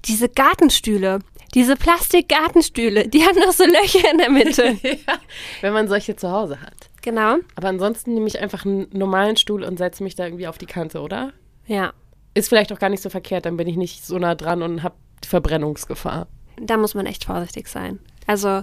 Diese 0.06 0.28
Gartenstühle, 0.28 1.20
diese 1.54 1.76
Plastikgartenstühle, 1.76 3.08
die 3.08 3.24
haben 3.24 3.38
noch 3.38 3.52
so 3.52 3.64
Löcher 3.64 4.10
in 4.10 4.18
der 4.18 4.30
Mitte. 4.30 4.78
ja, 4.82 5.18
wenn 5.60 5.72
man 5.72 5.88
solche 5.88 6.16
zu 6.16 6.30
Hause 6.30 6.60
hat. 6.60 6.90
Genau. 7.04 7.36
Aber 7.54 7.68
ansonsten 7.68 8.14
nehme 8.14 8.26
ich 8.26 8.40
einfach 8.40 8.64
einen 8.64 8.88
normalen 8.92 9.36
Stuhl 9.36 9.62
und 9.62 9.78
setze 9.78 10.02
mich 10.02 10.16
da 10.16 10.24
irgendwie 10.24 10.48
auf 10.48 10.58
die 10.58 10.66
Kante, 10.66 11.00
oder? 11.00 11.32
Ja. 11.66 11.92
Ist 12.34 12.48
vielleicht 12.48 12.72
auch 12.72 12.80
gar 12.80 12.88
nicht 12.88 13.02
so 13.02 13.10
verkehrt, 13.10 13.46
dann 13.46 13.56
bin 13.56 13.68
ich 13.68 13.76
nicht 13.76 14.04
so 14.04 14.18
nah 14.18 14.34
dran 14.34 14.62
und 14.62 14.82
habe 14.82 14.96
Verbrennungsgefahr. 15.24 16.26
Da 16.56 16.76
muss 16.76 16.94
man 16.94 17.06
echt 17.06 17.24
vorsichtig 17.24 17.68
sein. 17.68 18.00
Also, 18.26 18.62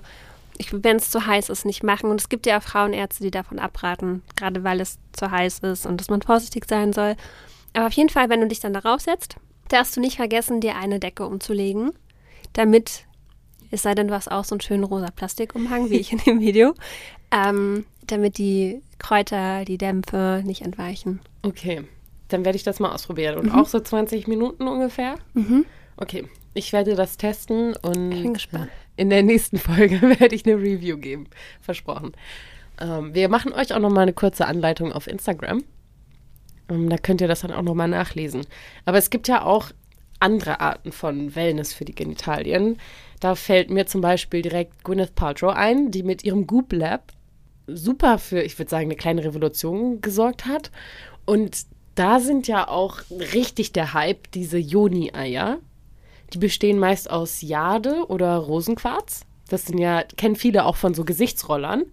wenn 0.72 0.98
es 0.98 1.10
zu 1.10 1.26
heiß 1.26 1.50
ist, 1.50 1.66
nicht 1.66 1.84
machen. 1.84 2.10
Und 2.10 2.20
es 2.20 2.30
gibt 2.30 2.46
ja 2.46 2.58
auch 2.58 2.64
Frauenärzte, 2.64 3.24
die 3.24 3.32
davon 3.32 3.60
abraten, 3.60 4.24
gerade 4.36 4.64
weil 4.64 4.82
es 4.82 5.00
zu 5.14 5.32
heiß 5.32 5.60
ist 5.60 5.86
und 5.86 6.02
dass 6.02 6.10
man 6.10 6.22
vorsichtig 6.22 6.66
sein 6.68 6.94
soll. 6.94 7.16
Aber 7.74 7.88
auf 7.88 7.94
jeden 7.94 8.10
Fall, 8.10 8.30
wenn 8.30 8.42
du 8.42 8.48
dich 8.48 8.60
dann 8.60 8.74
darauf 8.74 9.02
setzt, 9.02 9.38
darfst 9.70 9.96
du 9.96 10.02
nicht 10.02 10.18
vergessen, 10.18 10.60
dir 10.60 10.76
eine 10.76 11.00
Decke 11.00 11.26
umzulegen, 11.26 11.92
damit, 12.54 13.06
es 13.72 13.84
sei 13.84 13.96
denn, 13.96 14.10
du 14.10 14.14
hast 14.14 14.30
auch 14.30 14.44
so 14.44 14.56
einen 14.56 14.62
schönen 14.62 14.84
rosa 14.84 15.10
Plastikumhang, 15.12 15.90
wie 15.90 15.98
ich 15.98 16.12
in 16.12 16.20
dem 16.20 16.42
Video, 16.42 16.74
ähm, 17.32 17.86
damit 18.08 18.38
die 18.38 18.82
Kräuter, 19.00 19.66
die 19.66 19.78
Dämpfe 19.78 20.42
nicht 20.46 20.62
entweichen. 20.62 21.20
Okay, 21.42 21.84
dann 22.28 22.46
werde 22.46 22.56
ich 22.56 22.64
das 22.64 22.80
mal 22.80 22.92
ausprobieren. 22.92 23.38
Und 23.38 23.52
auch 23.52 23.68
so 23.68 23.80
20 23.80 24.28
Minuten 24.28 24.68
ungefähr? 24.68 25.16
Mhm. 25.34 25.66
Okay, 25.98 26.26
ich 26.54 26.74
werde 26.74 26.96
das 26.96 27.18
testen 27.18 27.76
und 27.76 28.38
in 28.96 29.10
der 29.10 29.24
nächsten 29.24 29.58
Folge 29.58 30.02
werde 30.02 30.36
ich 30.36 30.46
eine 30.46 30.56
Review 30.56 30.98
geben. 30.98 31.28
Versprochen. 31.62 32.14
Ähm, 32.80 33.14
wir 33.14 33.30
machen 33.30 33.54
euch 33.54 33.74
auch 33.74 33.80
noch 33.80 33.92
mal 33.92 34.02
eine 34.02 34.14
kurze 34.14 34.46
Anleitung 34.46 34.92
auf 34.92 35.08
Instagram. 35.08 35.64
Ähm, 36.70 36.90
da 36.90 36.98
könnt 36.98 37.22
ihr 37.22 37.28
das 37.28 37.42
dann 37.42 37.52
auch 37.52 37.62
nochmal 37.62 37.88
nachlesen. 37.88 38.46
Aber 38.86 38.98
es 38.98 39.10
gibt 39.10 39.28
ja 39.28 39.44
auch 39.44 39.72
andere 40.20 40.60
Arten 40.60 40.92
von 40.92 41.36
Wellness 41.36 41.74
für 41.74 41.86
die 41.86 41.96
Genitalien. 41.96 42.78
Da 43.20 43.36
fällt 43.36 43.70
mir 43.70 43.86
zum 43.86 44.02
Beispiel 44.02 44.42
direkt 44.42 44.84
Gwyneth 44.84 45.16
Paltrow 45.16 45.54
ein, 45.54 45.92
die 45.92 46.04
mit 46.04 46.24
ihrem 46.24 46.48
Goop 46.48 46.74
Lab 46.74 47.12
super 47.68 48.18
für, 48.18 48.42
ich 48.42 48.58
würde 48.58 48.70
sagen, 48.70 48.86
eine 48.86 48.96
kleine 48.96 49.24
Revolution 49.24 50.02
gesorgt 50.02 50.46
hat. 50.46 50.72
Und 51.26 51.66
da 51.96 52.20
sind 52.20 52.48
ja 52.48 52.68
auch 52.68 53.00
richtig 53.34 53.74
der 53.74 53.94
Hype 53.94 54.32
diese 54.32 54.58
Joni-Eier. 54.58 55.60
Die 56.34 56.38
bestehen 56.38 56.80
meist 56.80 57.10
aus 57.10 57.42
Jade 57.42 58.06
oder 58.08 58.38
Rosenquarz. 58.38 59.26
Das 59.50 59.66
sind 59.66 59.78
ja, 59.78 60.04
kennen 60.16 60.36
viele 60.36 60.66
auch 60.66 60.78
von 60.78 60.94
so 60.94 61.04
Gesichtsrollern. 61.04 61.84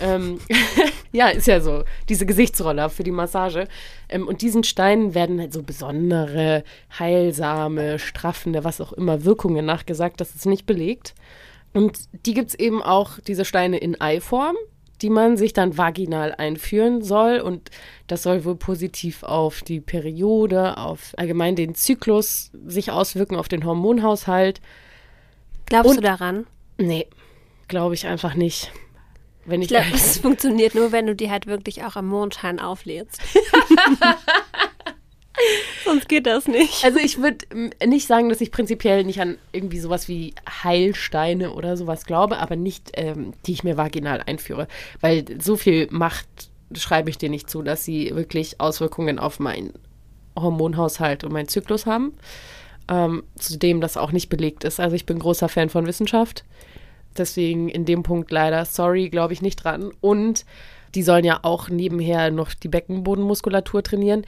ähm, 0.00 0.40
ja, 1.12 1.28
ist 1.28 1.46
ja 1.46 1.60
so. 1.60 1.84
Diese 2.08 2.26
Gesichtsroller 2.26 2.90
für 2.90 3.04
die 3.04 3.12
Massage. 3.12 3.68
Ähm, 4.08 4.26
und 4.26 4.42
diesen 4.42 4.64
Steinen 4.64 5.14
werden 5.14 5.38
halt 5.40 5.52
so 5.52 5.62
besondere, 5.62 6.64
heilsame, 6.98 8.00
straffende, 8.00 8.64
was 8.64 8.80
auch 8.80 8.92
immer, 8.92 9.24
Wirkungen 9.24 9.64
nachgesagt. 9.64 10.20
Das 10.20 10.34
ist 10.34 10.46
nicht 10.46 10.66
belegt. 10.66 11.14
Und 11.72 12.00
die 12.26 12.34
gibt 12.34 12.48
es 12.48 12.54
eben 12.56 12.82
auch, 12.82 13.20
diese 13.20 13.44
Steine 13.44 13.78
in 13.78 14.00
Eiform 14.00 14.56
die 15.02 15.10
man 15.10 15.36
sich 15.36 15.52
dann 15.52 15.78
vaginal 15.78 16.34
einführen 16.34 17.02
soll. 17.02 17.40
Und 17.40 17.70
das 18.06 18.22
soll 18.22 18.44
wohl 18.44 18.56
positiv 18.56 19.22
auf 19.22 19.62
die 19.62 19.80
Periode, 19.80 20.76
auf 20.76 21.12
allgemein 21.16 21.56
den 21.56 21.74
Zyklus 21.74 22.50
sich 22.66 22.90
auswirken, 22.90 23.36
auf 23.36 23.48
den 23.48 23.64
Hormonhaushalt. 23.64 24.60
Glaubst 25.66 25.90
und, 25.90 25.96
du 25.98 26.02
daran? 26.02 26.46
Nee, 26.78 27.06
glaube 27.68 27.94
ich 27.94 28.06
einfach 28.06 28.34
nicht. 28.34 28.72
Wenn 29.44 29.62
ich, 29.62 29.70
ich 29.70 29.76
glaube, 29.76 29.94
es 29.94 30.18
funktioniert 30.18 30.74
nur, 30.74 30.92
wenn 30.92 31.06
du 31.06 31.16
die 31.16 31.30
halt 31.30 31.46
wirklich 31.46 31.82
auch 31.84 31.96
am 31.96 32.06
Mondschein 32.06 32.60
auflädst. 32.60 33.20
Sonst 35.84 36.08
geht 36.08 36.26
das 36.26 36.46
nicht. 36.46 36.84
Also 36.84 36.98
ich 36.98 37.20
würde 37.20 37.46
nicht 37.86 38.06
sagen, 38.06 38.28
dass 38.28 38.40
ich 38.40 38.50
prinzipiell 38.50 39.04
nicht 39.04 39.20
an 39.20 39.38
irgendwie 39.52 39.78
sowas 39.78 40.08
wie 40.08 40.34
Heilsteine 40.62 41.52
oder 41.52 41.76
sowas 41.76 42.04
glaube, 42.04 42.38
aber 42.38 42.56
nicht, 42.56 42.92
ähm, 42.94 43.32
die 43.46 43.52
ich 43.52 43.64
mir 43.64 43.76
vaginal 43.76 44.22
einführe. 44.26 44.68
Weil 45.00 45.24
so 45.40 45.56
viel 45.56 45.88
Macht 45.90 46.26
schreibe 46.74 47.10
ich 47.10 47.18
dir 47.18 47.30
nicht 47.30 47.48
zu, 47.48 47.62
dass 47.62 47.84
sie 47.84 48.14
wirklich 48.14 48.60
Auswirkungen 48.60 49.18
auf 49.18 49.40
meinen 49.40 49.72
Hormonhaushalt 50.36 51.24
und 51.24 51.32
meinen 51.32 51.48
Zyklus 51.48 51.86
haben. 51.86 52.12
Ähm, 52.90 53.24
zudem 53.36 53.80
das 53.80 53.96
auch 53.96 54.12
nicht 54.12 54.28
belegt 54.28 54.64
ist. 54.64 54.80
Also 54.80 54.96
ich 54.96 55.06
bin 55.06 55.18
großer 55.18 55.48
Fan 55.48 55.68
von 55.68 55.86
Wissenschaft. 55.86 56.44
Deswegen 57.16 57.68
in 57.68 57.84
dem 57.84 58.02
Punkt 58.02 58.30
leider, 58.30 58.64
sorry, 58.64 59.08
glaube 59.08 59.32
ich 59.32 59.42
nicht 59.42 59.56
dran. 59.56 59.90
Und 60.00 60.44
die 60.94 61.02
sollen 61.02 61.24
ja 61.24 61.40
auch 61.42 61.68
nebenher 61.68 62.30
noch 62.30 62.54
die 62.54 62.68
Beckenbodenmuskulatur 62.68 63.82
trainieren. 63.82 64.24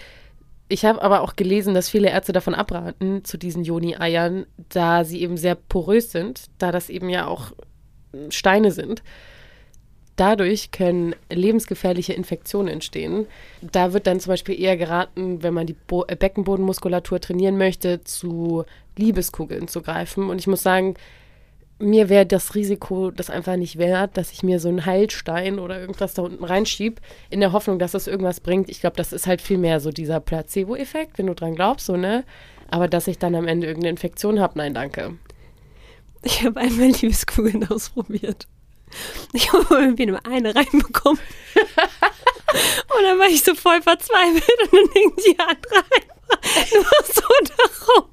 Ich 0.72 0.84
habe 0.84 1.02
aber 1.02 1.22
auch 1.22 1.34
gelesen, 1.34 1.74
dass 1.74 1.88
viele 1.88 2.10
Ärzte 2.10 2.32
davon 2.32 2.54
abraten, 2.54 3.24
zu 3.24 3.36
diesen 3.36 3.64
Joni-Eiern, 3.64 4.46
da 4.68 5.02
sie 5.02 5.20
eben 5.20 5.36
sehr 5.36 5.56
porös 5.56 6.12
sind, 6.12 6.44
da 6.58 6.70
das 6.70 6.90
eben 6.90 7.08
ja 7.08 7.26
auch 7.26 7.50
Steine 8.28 8.70
sind. 8.70 9.02
Dadurch 10.14 10.70
können 10.70 11.16
lebensgefährliche 11.28 12.12
Infektionen 12.12 12.68
entstehen. 12.68 13.26
Da 13.62 13.92
wird 13.92 14.06
dann 14.06 14.20
zum 14.20 14.30
Beispiel 14.30 14.60
eher 14.60 14.76
geraten, 14.76 15.42
wenn 15.42 15.54
man 15.54 15.66
die 15.66 15.74
Bo 15.74 16.04
äh, 16.06 16.14
Beckenbodenmuskulatur 16.14 17.20
trainieren 17.20 17.58
möchte, 17.58 18.04
zu 18.04 18.64
Liebeskugeln 18.96 19.66
zu 19.66 19.82
greifen. 19.82 20.30
Und 20.30 20.38
ich 20.38 20.46
muss 20.46 20.62
sagen, 20.62 20.94
mir 21.80 22.08
wäre 22.08 22.26
das 22.26 22.54
Risiko 22.54 23.10
das 23.10 23.30
einfach 23.30 23.56
nicht 23.56 23.78
wert, 23.78 24.16
dass 24.16 24.32
ich 24.32 24.42
mir 24.42 24.60
so 24.60 24.68
einen 24.68 24.87
Heilstein 24.87 25.58
oder 25.58 25.80
irgendwas 25.80 26.14
da 26.14 26.22
unten 26.22 26.44
reinschiebe, 26.44 27.00
in 27.30 27.40
der 27.40 27.52
Hoffnung, 27.52 27.78
dass 27.78 27.92
das 27.92 28.06
irgendwas 28.06 28.40
bringt. 28.40 28.68
Ich 28.68 28.80
glaube, 28.80 28.96
das 28.96 29.12
ist 29.12 29.26
halt 29.26 29.40
viel 29.40 29.58
mehr 29.58 29.80
so 29.80 29.90
dieser 29.90 30.20
Placebo-Effekt, 30.20 31.18
wenn 31.18 31.26
du 31.26 31.34
dran 31.34 31.54
glaubst, 31.54 31.87
so, 31.87 31.96
ne? 31.96 32.25
Aber 32.70 32.87
dass 32.87 33.08
ich 33.08 33.18
dann 33.18 33.34
am 33.34 33.49
Ende 33.49 33.66
irgendeine 33.66 33.90
Infektion 33.90 34.40
habe, 34.40 34.58
nein, 34.58 34.75
danke. 34.75 35.18
Ich 36.22 36.44
habe 36.44 36.60
einmal 36.60 36.88
Liebeskugeln 36.88 37.66
ausprobiert. 37.68 38.46
Ich 39.32 39.52
habe 39.52 39.66
irgendwie 39.70 40.06
nur 40.06 40.25
eine 40.26 40.54
reinbekommen. 40.54 41.20
und 41.54 43.02
dann 43.02 43.18
war 43.18 43.28
ich 43.28 43.42
so 43.42 43.54
voll 43.54 43.80
verzweifelt 43.80 44.62
und 44.64 44.72
dann 44.72 44.92
hing 44.92 45.12
die 45.25 45.38
andere 45.38 45.84
einfach 46.44 46.72
nur 46.72 46.84
so 47.14 47.22
darum. 47.56 48.10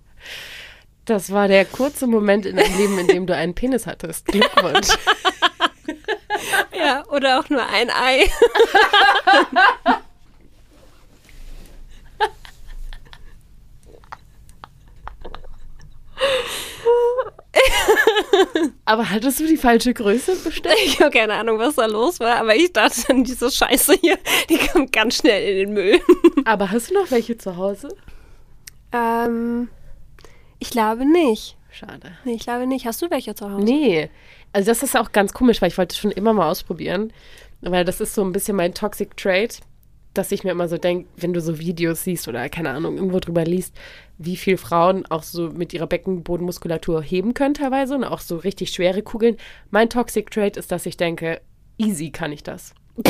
Das 1.07 1.31
war 1.31 1.47
der 1.47 1.63
kurze 1.63 2.05
Moment 2.05 2.45
in 2.45 2.57
deinem 2.57 2.77
Leben, 2.77 2.99
in 2.99 3.07
dem 3.07 3.27
du 3.27 3.33
einen 3.33 3.55
Penis 3.55 3.87
hattest. 3.87 4.25
Glückwunsch. 4.25 4.89
ja, 6.77 7.05
oder 7.07 7.39
auch 7.39 7.49
nur 7.49 7.65
ein 7.65 7.89
Ei. 7.89 8.29
aber 18.83 19.09
hattest 19.09 19.39
du 19.39 19.47
die 19.47 19.55
falsche 19.55 19.93
Größe 19.93 20.35
bestellt? 20.35 20.75
Ich 20.83 20.99
habe 20.99 21.11
keine 21.11 21.35
Ahnung, 21.35 21.57
was 21.57 21.75
da 21.75 21.85
los 21.85 22.19
war, 22.19 22.35
aber 22.35 22.53
ich 22.53 22.73
dachte 22.73 23.01
dann, 23.07 23.23
diese 23.23 23.49
Scheiße 23.49 23.93
hier, 24.01 24.19
die 24.49 24.57
kommt 24.57 24.91
ganz 24.91 25.15
schnell 25.15 25.51
in 25.51 25.57
den 25.57 25.73
Müll. 25.73 26.01
aber 26.43 26.69
hast 26.69 26.89
du 26.89 26.95
noch 26.95 27.09
welche 27.11 27.37
zu 27.37 27.55
Hause? 27.55 27.95
Ähm, 28.91 29.69
ich 30.59 30.69
glaube 30.69 31.05
nicht. 31.05 31.57
Schade. 31.69 32.11
Nee, 32.25 32.33
ich 32.33 32.43
glaube 32.43 32.65
nicht. 32.65 32.85
Hast 32.85 33.01
du 33.01 33.11
welche 33.11 33.35
zu 33.35 33.51
Hause? 33.51 33.63
Nee. 33.63 34.09
Also 34.53 34.71
das 34.71 34.83
ist 34.83 34.97
auch 34.97 35.11
ganz 35.11 35.33
komisch, 35.33 35.61
weil 35.61 35.69
ich 35.69 35.77
wollte 35.77 35.95
schon 35.95 36.11
immer 36.11 36.33
mal 36.33 36.49
ausprobieren. 36.49 37.13
Weil 37.61 37.85
das 37.85 38.01
ist 38.01 38.15
so 38.15 38.23
ein 38.23 38.31
bisschen 38.31 38.55
mein 38.55 38.73
Toxic 38.73 39.15
Trait, 39.17 39.59
dass 40.13 40.31
ich 40.31 40.43
mir 40.43 40.51
immer 40.51 40.67
so 40.67 40.77
denke, 40.77 41.07
wenn 41.17 41.33
du 41.33 41.41
so 41.41 41.59
Videos 41.59 42.03
siehst 42.03 42.27
oder 42.27 42.49
keine 42.49 42.71
Ahnung, 42.71 42.95
irgendwo 42.97 43.19
drüber 43.19 43.43
liest, 43.43 43.75
wie 44.17 44.37
viele 44.37 44.57
Frauen 44.57 45.05
auch 45.07 45.23
so 45.23 45.49
mit 45.49 45.73
ihrer 45.73 45.87
Beckenbodenmuskulatur 45.87 47.01
heben 47.01 47.33
können 47.33 47.53
teilweise 47.53 47.95
und 47.95 48.03
auch 48.03 48.19
so 48.19 48.37
richtig 48.37 48.71
schwere 48.71 49.01
Kugeln. 49.03 49.37
Mein 49.69 49.89
Toxic 49.89 50.31
Trait 50.31 50.57
ist, 50.57 50.71
dass 50.71 50.85
ich 50.85 50.97
denke, 50.97 51.41
easy 51.77 52.09
kann 52.11 52.31
ich 52.31 52.43
das. 52.43 52.73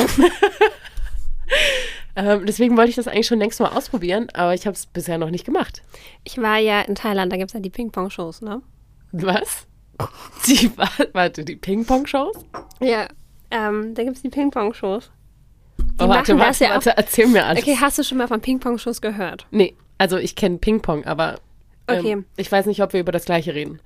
Ähm, 2.17 2.47
deswegen 2.47 2.75
wollte 2.75 2.89
ich 2.89 2.95
das 2.95 3.07
eigentlich 3.07 3.27
schon 3.27 3.37
längst 3.37 3.59
mal 3.59 3.69
ausprobieren, 3.69 4.27
aber 4.33 4.55
ich 4.55 4.65
habe 4.65 4.73
es 4.73 4.87
bisher 4.87 5.19
noch 5.19 5.29
nicht 5.29 5.45
gemacht. 5.45 5.83
Ich 6.23 6.39
war 6.39 6.57
ja 6.57 6.81
in 6.81 6.95
Thailand, 6.95 7.31
da 7.31 7.37
gibt 7.37 7.51
es 7.51 7.53
ja 7.53 7.59
die 7.59 7.69
Ping-Pong-Shows, 7.69 8.41
ne? 8.41 8.63
Was? 9.11 9.67
Die, 10.47 10.71
warte, 11.13 11.43
die 11.43 11.55
Ping-Pong-Shows? 11.55 12.37
Ja, 12.79 13.07
ähm, 13.49 13.95
da 13.95 14.03
gibt 14.03 14.17
es 14.17 14.21
die 14.21 14.29
Ping-Pong-Shows. 14.29 15.09
Oh, 15.99 16.07
warte, 16.07 16.37
warte, 16.37 16.65
ja 16.65 16.69
warte, 16.71 16.95
erzähl 16.95 17.25
mir 17.27 17.43
alles. 17.45 17.63
Okay, 17.63 17.77
hast 17.79 17.97
du 17.97 18.03
schon 18.03 18.19
mal 18.19 18.27
von 18.27 18.39
Ping-Pong-Shows 18.39 19.01
gehört? 19.01 19.47
Nee, 19.49 19.75
also 19.97 20.17
ich 20.17 20.35
kenne 20.35 20.59
Ping-Pong, 20.59 21.05
aber 21.05 21.39
ähm, 21.87 21.99
okay. 21.99 22.23
ich 22.35 22.51
weiß 22.51 22.67
nicht, 22.67 22.83
ob 22.83 22.93
wir 22.93 22.99
über 22.99 23.11
das 23.11 23.25
Gleiche 23.25 23.55
reden. 23.55 23.79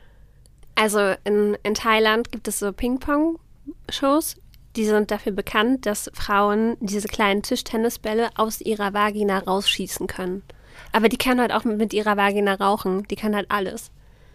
Also 0.76 1.16
in, 1.24 1.58
in 1.64 1.76
Thailand 1.76 2.32
gibt 2.32 2.50
es 2.50 2.60
so 2.60 2.74
Ping-Pong-Shows 2.74 4.36
die 4.76 4.86
sind 4.86 5.12
dafür 5.12 5.32
bekannt, 5.32 5.86
dass 5.86 6.12
Frauen 6.14 6.78
diese 6.80 7.08
kleinen 7.08 7.44
Tischtennisbälle 7.44 8.30
aus 8.36 8.62
ihrer 8.62 8.94
Vagina 8.94 9.40
rausschießen 9.40 10.08
können. 10.08 10.44
Aber 10.92 11.10
die 11.10 11.18
kann 11.18 11.40
halt 11.40 11.52
auch 11.52 11.64
mit 11.64 11.94
ihrer 11.94 12.18
Vagina 12.18 12.56
rauchen. 12.56 13.04
Die 13.10 13.16
kann 13.16 13.36
halt 13.36 13.50
alles. 13.50 13.92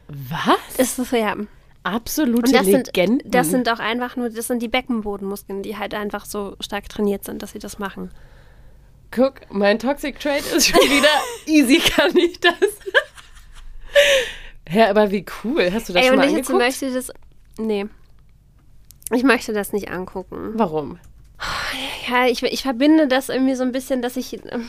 Was? 0.09 0.79
Ist 0.79 0.99
das 0.99 1.11
ja. 1.11 1.35
Absolute 1.83 2.53
das 2.53 2.67
Legenden. 2.67 3.21
Sind, 3.21 3.35
das 3.35 3.51
sind 3.51 3.69
auch 3.69 3.79
einfach 3.79 4.17
nur, 4.17 4.31
das 4.31 4.49
sind 4.49 4.61
die 4.61 4.69
Beckenbodenmuskeln, 4.69 5.63
die 5.63 5.77
halt 5.77 5.95
einfach 5.95 6.25
so 6.25 6.57
stark 6.61 6.89
trainiert 6.89 7.25
sind, 7.25 7.43
dass 7.43 7.53
sie 7.53 7.59
das 7.59 7.79
machen. 7.79 8.11
Guck, 9.13 9.35
mein 9.51 9.79
Toxic 9.79 10.19
Trade 10.19 10.43
ist 10.57 10.69
schon 10.69 10.81
wieder 10.81 11.09
easy, 11.47 11.79
kann 11.79 12.17
ich 12.17 12.41
das. 12.41 12.55
ja, 14.69 14.91
aber 14.91 15.11
wie 15.13 15.25
cool. 15.45 15.71
Hast 15.73 15.89
du 15.89 15.93
das 15.93 16.03
Ey, 16.03 16.09
schon 16.09 16.17
mal 16.17 16.25
und 16.25 16.31
ich 16.31 16.37
angeguckt? 16.37 16.63
Jetzt 16.63 16.83
möchte 16.83 16.93
das, 16.93 17.13
nee. 17.59 17.87
Ich 19.13 19.23
möchte 19.23 19.53
das 19.53 19.73
nicht 19.73 19.91
angucken. 19.91 20.53
Warum? 20.55 20.99
Ja, 22.09 22.27
ich, 22.27 22.43
ich 22.43 22.63
verbinde 22.63 23.09
das 23.09 23.29
irgendwie 23.29 23.55
so 23.55 23.63
ein 23.63 23.73
bisschen, 23.73 24.03
dass 24.03 24.17
ich. 24.17 24.33
Ähm, 24.51 24.69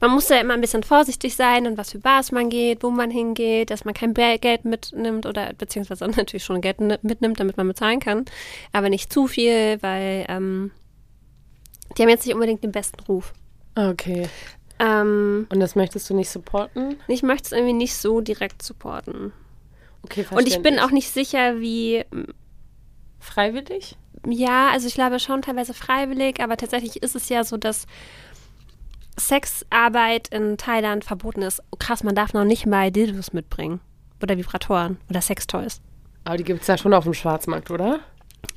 man 0.00 0.10
muss 0.10 0.30
ja 0.30 0.38
immer 0.38 0.54
ein 0.54 0.62
bisschen 0.62 0.82
vorsichtig 0.82 1.36
sein 1.36 1.66
und 1.66 1.76
was 1.76 1.92
für 1.92 1.98
Bars 1.98 2.32
man 2.32 2.48
geht, 2.48 2.82
wo 2.82 2.90
man 2.90 3.10
hingeht, 3.10 3.68
dass 3.70 3.84
man 3.84 3.92
kein 3.92 4.14
Geld 4.14 4.64
mitnimmt 4.64 5.26
oder 5.26 5.52
beziehungsweise 5.52 6.06
natürlich 6.16 6.44
schon 6.44 6.62
Geld 6.62 6.80
mitnimmt, 6.80 7.38
damit 7.38 7.58
man 7.58 7.68
bezahlen 7.68 8.00
kann. 8.00 8.24
Aber 8.72 8.88
nicht 8.88 9.12
zu 9.12 9.26
viel, 9.26 9.82
weil 9.82 10.24
ähm, 10.28 10.70
die 11.96 12.02
haben 12.02 12.08
jetzt 12.08 12.24
nicht 12.24 12.34
unbedingt 12.34 12.64
den 12.64 12.72
besten 12.72 13.00
Ruf. 13.00 13.34
Okay. 13.74 14.28
Ähm, 14.78 15.46
und 15.50 15.60
das 15.60 15.74
möchtest 15.74 16.08
du 16.08 16.14
nicht 16.14 16.30
supporten? 16.30 16.96
Ich 17.08 17.22
möchte 17.22 17.46
es 17.46 17.52
irgendwie 17.52 17.74
nicht 17.74 17.96
so 17.96 18.20
direkt 18.20 18.62
supporten. 18.62 19.32
Okay, 20.02 20.24
Und 20.30 20.46
ich 20.46 20.62
bin 20.62 20.78
auch 20.78 20.90
nicht 20.90 21.10
sicher, 21.10 21.60
wie 21.60 22.04
Freiwillig? 23.18 23.96
Ja, 24.26 24.70
also 24.70 24.86
ich 24.86 24.94
glaube 24.94 25.20
schon 25.20 25.42
teilweise 25.42 25.74
freiwillig, 25.74 26.40
aber 26.40 26.56
tatsächlich 26.56 27.02
ist 27.02 27.14
es 27.14 27.28
ja 27.28 27.44
so, 27.44 27.56
dass 27.56 27.86
Sexarbeit 29.16 30.28
in 30.28 30.56
Thailand 30.56 31.04
verboten 31.04 31.42
ist. 31.42 31.60
Oh, 31.70 31.76
krass, 31.78 32.04
man 32.04 32.14
darf 32.14 32.32
noch 32.32 32.44
nicht 32.44 32.66
mal 32.66 32.90
Dildos 32.90 33.32
mitbringen. 33.32 33.80
Oder 34.22 34.36
Vibratoren 34.36 34.98
oder 35.08 35.20
Sextoys. 35.20 35.80
Aber 36.24 36.36
die 36.36 36.44
gibt 36.44 36.62
es 36.62 36.66
ja 36.66 36.76
schon 36.76 36.94
auf 36.94 37.04
dem 37.04 37.14
Schwarzmarkt, 37.14 37.70
oder? 37.70 38.00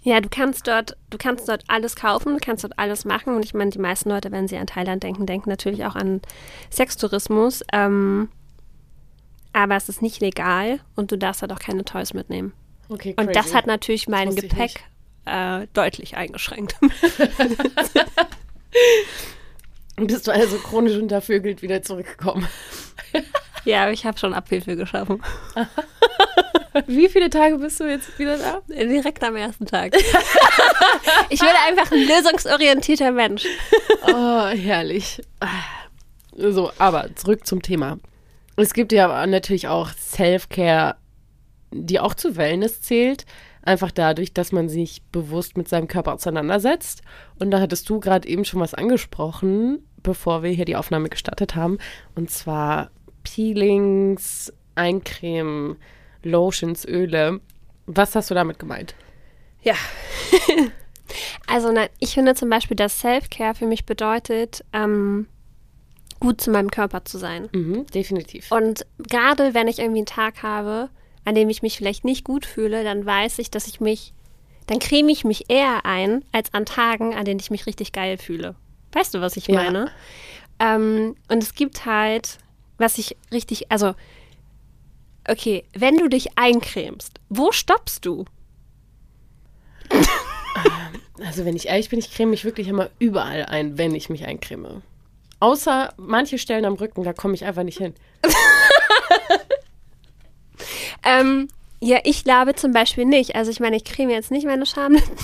Ja, 0.03 0.19
du 0.19 0.29
kannst 0.29 0.67
dort, 0.67 0.97
du 1.09 1.17
kannst 1.17 1.47
dort 1.47 1.63
alles 1.67 1.95
kaufen, 1.95 2.33
du 2.33 2.39
kannst 2.39 2.63
dort 2.63 2.77
alles 2.77 3.05
machen. 3.05 3.35
Und 3.35 3.45
ich 3.45 3.53
meine, 3.53 3.69
die 3.69 3.79
meisten 3.79 4.09
Leute, 4.09 4.31
wenn 4.31 4.47
sie 4.47 4.57
an 4.57 4.67
Thailand 4.67 5.03
denken, 5.03 5.25
denken 5.25 5.49
natürlich 5.49 5.85
auch 5.85 5.95
an 5.95 6.21
Sextourismus. 6.71 7.63
Ähm, 7.71 8.29
aber 9.53 9.75
es 9.75 9.89
ist 9.89 10.01
nicht 10.01 10.21
legal 10.21 10.79
und 10.95 11.11
du 11.11 11.17
darfst 11.17 11.41
halt 11.41 11.51
auch 11.51 11.59
keine 11.59 11.85
Toys 11.85 12.13
mitnehmen. 12.13 12.53
Okay, 12.91 13.15
Und 13.17 13.33
das 13.35 13.53
hat 13.53 13.67
natürlich 13.67 14.09
mein 14.09 14.35
Gepäck 14.35 14.83
äh, 15.25 15.65
deutlich 15.73 16.17
eingeschränkt. 16.17 16.75
Bist 19.95 20.27
du 20.27 20.31
also 20.31 20.57
chronisch 20.57 20.97
untervögelt 20.97 21.61
wieder 21.61 21.81
zurückgekommen? 21.83 22.45
ja, 23.65 23.83
aber 23.83 23.93
ich 23.93 24.05
habe 24.05 24.17
schon 24.17 24.33
Abhilfe 24.33 24.75
geschaffen. 24.75 25.23
Wie 26.87 27.07
viele 27.07 27.29
Tage 27.29 27.57
bist 27.59 27.79
du 27.79 27.89
jetzt 27.89 28.17
wieder 28.19 28.37
da? 28.37 28.61
Direkt 28.67 29.23
am 29.23 29.37
ersten 29.37 29.65
Tag. 29.65 29.95
ich 31.29 31.39
bin 31.39 31.49
einfach 31.67 31.91
ein 31.91 32.05
lösungsorientierter 32.07 33.11
Mensch. 33.11 33.45
Oh, 34.07 34.47
herrlich. 34.47 35.21
So, 36.35 36.71
aber 36.77 37.13
zurück 37.15 37.45
zum 37.45 37.61
Thema. 37.61 37.99
Es 38.55 38.73
gibt 38.73 38.91
ja 38.91 39.25
natürlich 39.27 39.67
auch 39.67 39.89
Self-Care, 39.91 40.95
die 41.71 41.99
auch 41.99 42.13
zu 42.13 42.35
Wellness 42.35 42.81
zählt. 42.81 43.25
Einfach 43.63 43.91
dadurch, 43.91 44.33
dass 44.33 44.51
man 44.51 44.69
sich 44.69 45.03
bewusst 45.11 45.57
mit 45.57 45.67
seinem 45.67 45.87
Körper 45.87 46.13
auseinandersetzt. 46.13 47.01
Und 47.39 47.51
da 47.51 47.59
hattest 47.59 47.89
du 47.89 47.99
gerade 47.99 48.27
eben 48.27 48.45
schon 48.45 48.59
was 48.59 48.73
angesprochen, 48.73 49.79
bevor 50.03 50.43
wir 50.43 50.51
hier 50.51 50.65
die 50.65 50.75
Aufnahme 50.75 51.09
gestartet 51.09 51.55
haben. 51.55 51.77
Und 52.15 52.31
zwar 52.31 52.89
Peelings, 53.23 54.51
Eincremen, 54.75 55.77
Lotions, 56.23 56.85
Öle. 56.85 57.39
Was 57.85 58.15
hast 58.15 58.29
du 58.29 58.33
damit 58.33 58.57
gemeint? 58.59 58.95
Ja. 59.61 59.75
also 61.47 61.71
nein, 61.71 61.89
ich 61.99 62.13
finde 62.13 62.35
zum 62.35 62.49
Beispiel, 62.49 62.77
dass 62.77 62.99
Self-Care 62.99 63.55
für 63.55 63.67
mich 63.67 63.85
bedeutet, 63.85 64.63
ähm, 64.73 65.27
gut 66.19 66.41
zu 66.41 66.51
meinem 66.51 66.71
Körper 66.71 67.05
zu 67.05 67.17
sein. 67.17 67.49
Mhm, 67.51 67.85
definitiv. 67.87 68.51
Und 68.51 68.85
gerade 68.97 69.53
wenn 69.53 69.67
ich 69.67 69.79
irgendwie 69.79 69.99
einen 69.99 70.05
Tag 70.05 70.43
habe, 70.43 70.89
an 71.25 71.35
dem 71.35 71.49
ich 71.49 71.61
mich 71.61 71.77
vielleicht 71.77 72.03
nicht 72.05 72.23
gut 72.23 72.45
fühle, 72.45 72.83
dann 72.83 73.05
weiß 73.05 73.39
ich, 73.39 73.51
dass 73.51 73.67
ich 73.67 73.79
mich, 73.79 74.13
dann 74.67 74.79
creme 74.79 75.09
ich 75.09 75.23
mich 75.23 75.49
eher 75.49 75.85
ein, 75.85 76.23
als 76.31 76.53
an 76.53 76.65
Tagen, 76.65 77.13
an 77.15 77.25
denen 77.25 77.39
ich 77.39 77.51
mich 77.51 77.65
richtig 77.65 77.91
geil 77.91 78.17
fühle. 78.17 78.55
Weißt 78.93 79.13
du, 79.13 79.21
was 79.21 79.37
ich 79.37 79.47
Ja. 79.47 79.55
meine? 79.63 79.91
Ähm, 80.59 81.15
und 81.29 81.41
es 81.43 81.53
gibt 81.55 81.85
halt, 81.85 82.37
was 82.77 82.97
ich 82.97 83.15
richtig, 83.31 83.71
also, 83.71 83.93
okay, 85.27 85.63
wenn 85.73 85.97
du 85.97 86.07
dich 86.07 86.37
eincremst, 86.37 87.19
wo 87.29 87.51
stoppst 87.51 88.05
du? 88.05 88.25
Also, 91.23 91.45
wenn 91.45 91.55
ich 91.55 91.67
ehrlich 91.67 91.89
bin, 91.89 91.99
ich 91.99 92.11
creme 92.13 92.31
mich 92.31 92.45
wirklich 92.45 92.67
immer 92.67 92.89
überall 92.99 93.45
ein, 93.45 93.77
wenn 93.77 93.93
ich 93.95 94.09
mich 94.09 94.25
eincreme. 94.25 94.81
Außer 95.39 95.93
manche 95.97 96.37
Stellen 96.37 96.65
am 96.65 96.73
Rücken, 96.75 97.03
da 97.03 97.13
komme 97.13 97.33
ich 97.35 97.45
einfach 97.45 97.63
nicht 97.63 97.77
hin. 97.77 97.93
Ähm, 101.03 101.47
ja, 101.81 101.99
ich 102.03 102.23
glaube 102.23 102.55
zum 102.55 102.73
Beispiel 102.73 103.05
nicht. 103.05 103.35
Also 103.35 103.51
ich 103.51 103.59
meine, 103.59 103.75
ich 103.77 103.83
creme 103.83 104.11
jetzt 104.11 104.31
nicht 104.31 104.45
meine 104.45 104.65
Schamlippen 104.65 105.17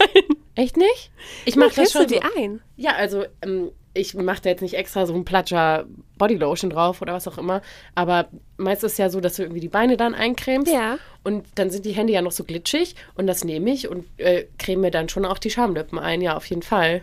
ein. 0.00 0.36
Echt 0.56 0.76
nicht? 0.76 1.10
Ich 1.44 1.56
mache 1.56 1.68
das 1.68 1.76
Cremst 1.76 1.94
du 1.94 1.98
schon. 2.00 2.08
die 2.08 2.14
So, 2.16 2.22
ein? 2.36 2.60
ja, 2.76 2.92
also 2.96 3.24
ähm, 3.42 3.70
ich 3.94 4.14
mache 4.14 4.42
da 4.42 4.50
jetzt 4.50 4.60
nicht 4.60 4.74
extra 4.74 5.06
so 5.06 5.14
einen 5.14 5.24
Platscher 5.24 5.86
Bodylotion 6.18 6.70
drauf 6.70 7.00
oder 7.00 7.12
was 7.12 7.26
auch 7.28 7.38
immer. 7.38 7.62
Aber 7.94 8.28
meistens 8.56 8.92
ist 8.92 8.98
ja 8.98 9.08
so, 9.10 9.20
dass 9.20 9.36
du 9.36 9.42
irgendwie 9.42 9.60
die 9.60 9.68
Beine 9.68 9.96
dann 9.96 10.14
eincremst. 10.14 10.72
Ja. 10.72 10.98
Und 11.24 11.46
dann 11.54 11.70
sind 11.70 11.84
die 11.86 11.92
Hände 11.92 12.12
ja 12.12 12.22
noch 12.22 12.32
so 12.32 12.44
glitschig. 12.44 12.94
Und 13.14 13.26
das 13.26 13.44
nehme 13.44 13.70
ich 13.70 13.88
und 13.88 14.06
äh, 14.18 14.46
creme 14.58 14.82
mir 14.82 14.90
dann 14.90 15.08
schon 15.08 15.24
auch 15.24 15.38
die 15.38 15.50
Schamlippen 15.50 15.98
ein. 15.98 16.20
Ja, 16.20 16.36
auf 16.36 16.46
jeden 16.46 16.62
Fall. 16.62 17.02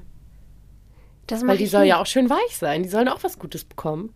Das 1.28 1.46
Weil 1.46 1.58
die 1.58 1.66
soll 1.66 1.82
nicht. 1.82 1.90
ja 1.90 2.02
auch 2.02 2.06
schön 2.06 2.30
weich 2.30 2.58
sein. 2.58 2.84
Die 2.84 2.90
sollen 2.90 3.10
auch 3.10 3.24
was 3.24 3.38
Gutes 3.40 3.66
bekommen. 3.66 4.14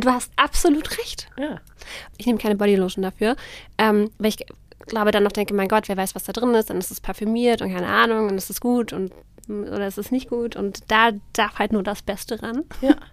Du 0.00 0.10
hast 0.10 0.32
absolut 0.36 0.98
recht. 0.98 1.28
Ja. 1.38 1.60
Ich 2.18 2.26
nehme 2.26 2.38
keine 2.38 2.56
Bodylotion 2.56 3.02
dafür, 3.02 3.36
ähm, 3.78 4.10
weil 4.18 4.28
ich 4.30 4.38
glaube 4.86 5.10
dann 5.10 5.22
noch 5.22 5.32
denke, 5.32 5.54
mein 5.54 5.68
Gott, 5.68 5.88
wer 5.88 5.96
weiß, 5.96 6.14
was 6.14 6.24
da 6.24 6.32
drin 6.32 6.54
ist, 6.54 6.70
dann 6.70 6.78
ist 6.78 6.90
es 6.90 7.00
parfümiert 7.00 7.62
und 7.62 7.72
keine 7.72 7.86
Ahnung 7.88 8.28
und 8.28 8.36
es 8.36 8.50
ist 8.50 8.60
gut 8.60 8.92
und 8.92 9.12
oder 9.48 9.86
es 9.86 9.98
ist 9.98 10.12
nicht 10.12 10.28
gut 10.30 10.54
und 10.56 10.80
da 10.90 11.10
darf 11.32 11.58
halt 11.58 11.72
nur 11.72 11.82
das 11.82 12.02
Beste 12.02 12.42
ran. 12.42 12.64
Ja. 12.80 12.96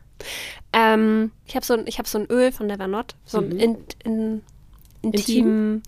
Ähm, 0.74 1.32
ich 1.46 1.56
habe 1.56 1.65
so, 1.65 1.74
ein- 1.76 1.88
ich 1.88 1.98
hab 1.98 2.06
so 2.06 2.18
ein 2.20 2.26
Öl 2.30 2.52
von 2.52 2.68
Devernot, 2.68 3.15
so 3.24 3.38
ein 3.38 3.52
in, 3.54 3.78
in, 4.04 4.42
intim 5.02 5.82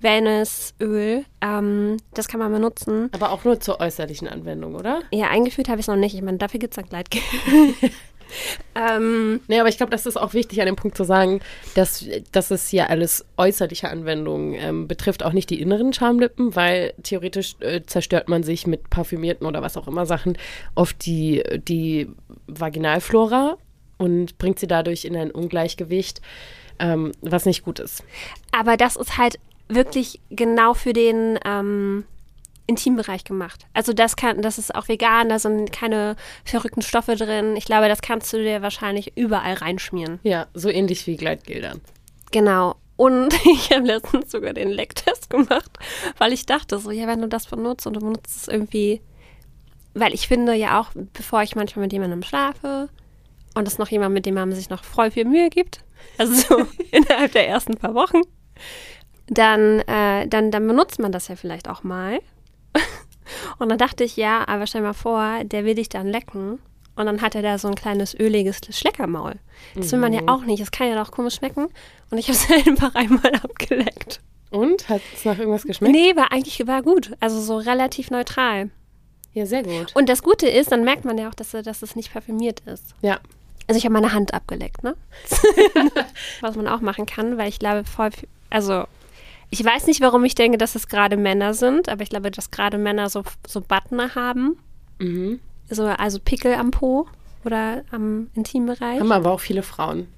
Wellnessöl. 0.00 1.24
Ähm, 1.42 1.98
das 2.14 2.28
kann 2.28 2.40
man 2.40 2.50
benutzen. 2.50 3.10
Aber 3.12 3.30
auch 3.30 3.44
nur 3.44 3.60
zur 3.60 3.80
äußerlichen 3.80 4.26
Anwendung, 4.26 4.74
oder? 4.74 5.02
Ja, 5.12 5.28
eingeführt 5.28 5.68
habe 5.68 5.80
ich 5.80 5.84
es 5.84 5.88
noch 5.88 5.96
nicht. 5.96 6.14
Ich 6.14 6.22
meine, 6.22 6.38
dafür 6.38 6.60
gibt 6.60 6.72
es 6.74 6.78
ein 6.78 6.88
Gleitgel. 6.88 7.20
ähm, 8.74 9.40
Nee, 9.48 9.60
aber 9.60 9.68
ich 9.68 9.76
glaube, 9.76 9.90
das 9.90 10.06
ist 10.06 10.16
auch 10.16 10.34
wichtig 10.34 10.60
an 10.60 10.66
dem 10.66 10.76
Punkt 10.76 10.96
zu 10.96 11.04
sagen, 11.04 11.40
dass, 11.74 12.04
dass 12.32 12.50
es 12.50 12.68
hier 12.68 12.90
alles 12.90 13.24
äußerliche 13.36 13.88
Anwendungen 13.88 14.54
ähm, 14.54 14.88
betrifft, 14.88 15.22
auch 15.24 15.32
nicht 15.32 15.50
die 15.50 15.60
inneren 15.60 15.92
Schamlippen, 15.92 16.56
weil 16.56 16.94
theoretisch 17.02 17.56
äh, 17.60 17.82
zerstört 17.86 18.28
man 18.28 18.42
sich 18.42 18.66
mit 18.66 18.90
parfümierten 18.90 19.46
oder 19.46 19.62
was 19.62 19.76
auch 19.76 19.88
immer 19.88 20.06
Sachen 20.06 20.36
oft 20.74 21.04
die, 21.06 21.42
die 21.66 22.08
Vaginalflora 22.46 23.56
und 23.98 24.38
bringt 24.38 24.58
sie 24.58 24.66
dadurch 24.66 25.04
in 25.04 25.16
ein 25.16 25.30
Ungleichgewicht, 25.30 26.20
ähm, 26.78 27.12
was 27.20 27.46
nicht 27.46 27.64
gut 27.64 27.78
ist. 27.78 28.02
aber 28.52 28.76
das 28.76 28.96
ist 28.96 29.16
halt 29.18 29.38
wirklich 29.68 30.20
genau 30.30 30.74
für 30.74 30.92
den 30.92 31.38
ähm, 31.44 32.04
Intimbereich 32.66 33.24
gemacht. 33.24 33.66
Also 33.74 33.92
das 33.92 34.16
kann, 34.16 34.40
das 34.40 34.58
ist 34.58 34.74
auch 34.74 34.88
vegan, 34.88 35.28
da 35.28 35.38
sind 35.38 35.72
keine 35.72 36.16
verrückten 36.44 36.82
Stoffe 36.82 37.16
drin. 37.16 37.56
Ich 37.56 37.66
glaube, 37.66 37.88
das 37.88 38.00
kannst 38.00 38.32
du 38.32 38.38
dir 38.38 38.62
wahrscheinlich 38.62 39.16
überall 39.16 39.54
reinschmieren. 39.54 40.18
Ja, 40.22 40.46
so 40.54 40.70
ähnlich 40.70 41.06
wie 41.06 41.16
Gleitgel 41.16 41.80
Genau. 42.30 42.76
Und 42.96 43.34
ich 43.44 43.70
habe 43.70 43.86
letztens 43.86 44.30
sogar 44.30 44.52
den 44.52 44.70
Lecktest 44.70 45.30
gemacht, 45.30 45.70
weil 46.18 46.32
ich 46.32 46.46
dachte 46.46 46.78
so, 46.78 46.90
ja, 46.90 47.06
wenn 47.06 47.20
du 47.20 47.28
das 47.28 47.46
benutzt 47.46 47.86
und 47.86 47.94
du 47.94 48.00
benutzt 48.00 48.36
es 48.36 48.48
irgendwie, 48.48 49.00
weil 49.94 50.14
ich 50.14 50.28
finde 50.28 50.54
ja 50.54 50.80
auch, 50.80 50.90
bevor 51.12 51.42
ich 51.42 51.56
manchmal 51.56 51.84
mit 51.84 51.92
jemandem 51.92 52.22
schlafe 52.22 52.88
und 53.54 53.68
es 53.68 53.78
noch 53.78 53.88
jemand, 53.88 54.14
mit 54.14 54.26
dem 54.26 54.34
man 54.34 54.52
sich 54.52 54.70
noch 54.70 54.84
voll 54.84 55.10
viel 55.10 55.24
Mühe 55.24 55.50
gibt, 55.50 55.80
also 56.18 56.34
so 56.34 56.66
innerhalb 56.92 57.32
der 57.32 57.48
ersten 57.48 57.76
paar 57.76 57.94
Wochen, 57.94 58.20
dann, 59.26 59.80
äh, 59.80 60.26
dann, 60.28 60.50
dann 60.50 60.66
benutzt 60.66 60.98
man 60.98 61.12
das 61.12 61.28
ja 61.28 61.36
vielleicht 61.36 61.68
auch 61.68 61.82
mal. 61.82 62.20
Und 63.58 63.68
dann 63.68 63.78
dachte 63.78 64.04
ich, 64.04 64.16
ja, 64.16 64.46
aber 64.48 64.66
stell 64.66 64.82
mal 64.82 64.94
vor, 64.94 65.44
der 65.44 65.64
will 65.64 65.74
dich 65.74 65.88
dann 65.88 66.08
lecken 66.08 66.58
und 66.96 67.06
dann 67.06 67.20
hat 67.22 67.34
er 67.34 67.42
da 67.42 67.58
so 67.58 67.68
ein 67.68 67.74
kleines 67.74 68.14
öliges 68.14 68.60
Schleckermaul. 68.70 69.34
Das 69.74 69.90
will 69.90 69.98
man 69.98 70.12
ja 70.12 70.22
auch 70.26 70.44
nicht. 70.44 70.60
Das 70.60 70.70
kann 70.70 70.88
ja 70.88 71.02
doch 71.02 71.10
komisch 71.10 71.36
schmecken. 71.36 71.68
Und 72.10 72.18
ich 72.18 72.28
habe 72.28 72.38
es 72.38 72.66
einfach 72.66 72.94
einmal 72.94 73.34
abgeleckt. 73.42 74.20
Und? 74.50 74.88
Hat 74.88 75.02
es 75.12 75.24
nach 75.24 75.38
irgendwas 75.38 75.64
geschmeckt? 75.64 75.92
Nee, 75.92 76.14
war 76.14 76.30
eigentlich 76.30 76.64
war 76.66 76.82
gut. 76.82 77.12
Also 77.18 77.40
so 77.40 77.56
relativ 77.56 78.10
neutral. 78.10 78.70
Ja, 79.32 79.46
sehr 79.46 79.64
gut. 79.64 79.96
Und 79.96 80.08
das 80.08 80.22
Gute 80.22 80.46
ist, 80.46 80.70
dann 80.70 80.84
merkt 80.84 81.04
man 81.04 81.18
ja 81.18 81.28
auch, 81.28 81.34
dass, 81.34 81.50
dass 81.50 81.82
es 81.82 81.96
nicht 81.96 82.12
parfümiert 82.12 82.60
ist. 82.60 82.94
Ja. 83.02 83.18
Also 83.66 83.78
ich 83.78 83.84
habe 83.84 83.94
meine 83.94 84.12
Hand 84.12 84.32
abgeleckt, 84.32 84.84
ne? 84.84 84.94
Was 86.40 86.54
man 86.54 86.68
auch 86.68 86.80
machen 86.80 87.06
kann, 87.06 87.38
weil 87.38 87.48
ich 87.48 87.58
glaube, 87.58 87.84
voll, 87.84 88.10
also 88.50 88.84
ich 89.54 89.64
weiß 89.64 89.86
nicht, 89.86 90.00
warum 90.00 90.24
ich 90.24 90.34
denke, 90.34 90.58
dass 90.58 90.74
es 90.74 90.88
gerade 90.88 91.16
Männer 91.16 91.54
sind, 91.54 91.88
aber 91.88 92.02
ich 92.02 92.08
glaube, 92.08 92.32
dass 92.32 92.50
gerade 92.50 92.76
Männer 92.76 93.08
so, 93.08 93.22
so 93.46 93.60
Butner 93.60 94.16
haben. 94.16 94.58
Mhm. 94.98 95.38
So, 95.70 95.84
also 95.84 96.18
Pickel 96.18 96.54
am 96.54 96.72
Po 96.72 97.06
oder 97.44 97.84
am 97.92 98.30
Intimbereich. 98.34 98.98
Haben 98.98 99.12
aber 99.12 99.30
auch 99.30 99.38
viele 99.38 99.62
Frauen. 99.62 100.08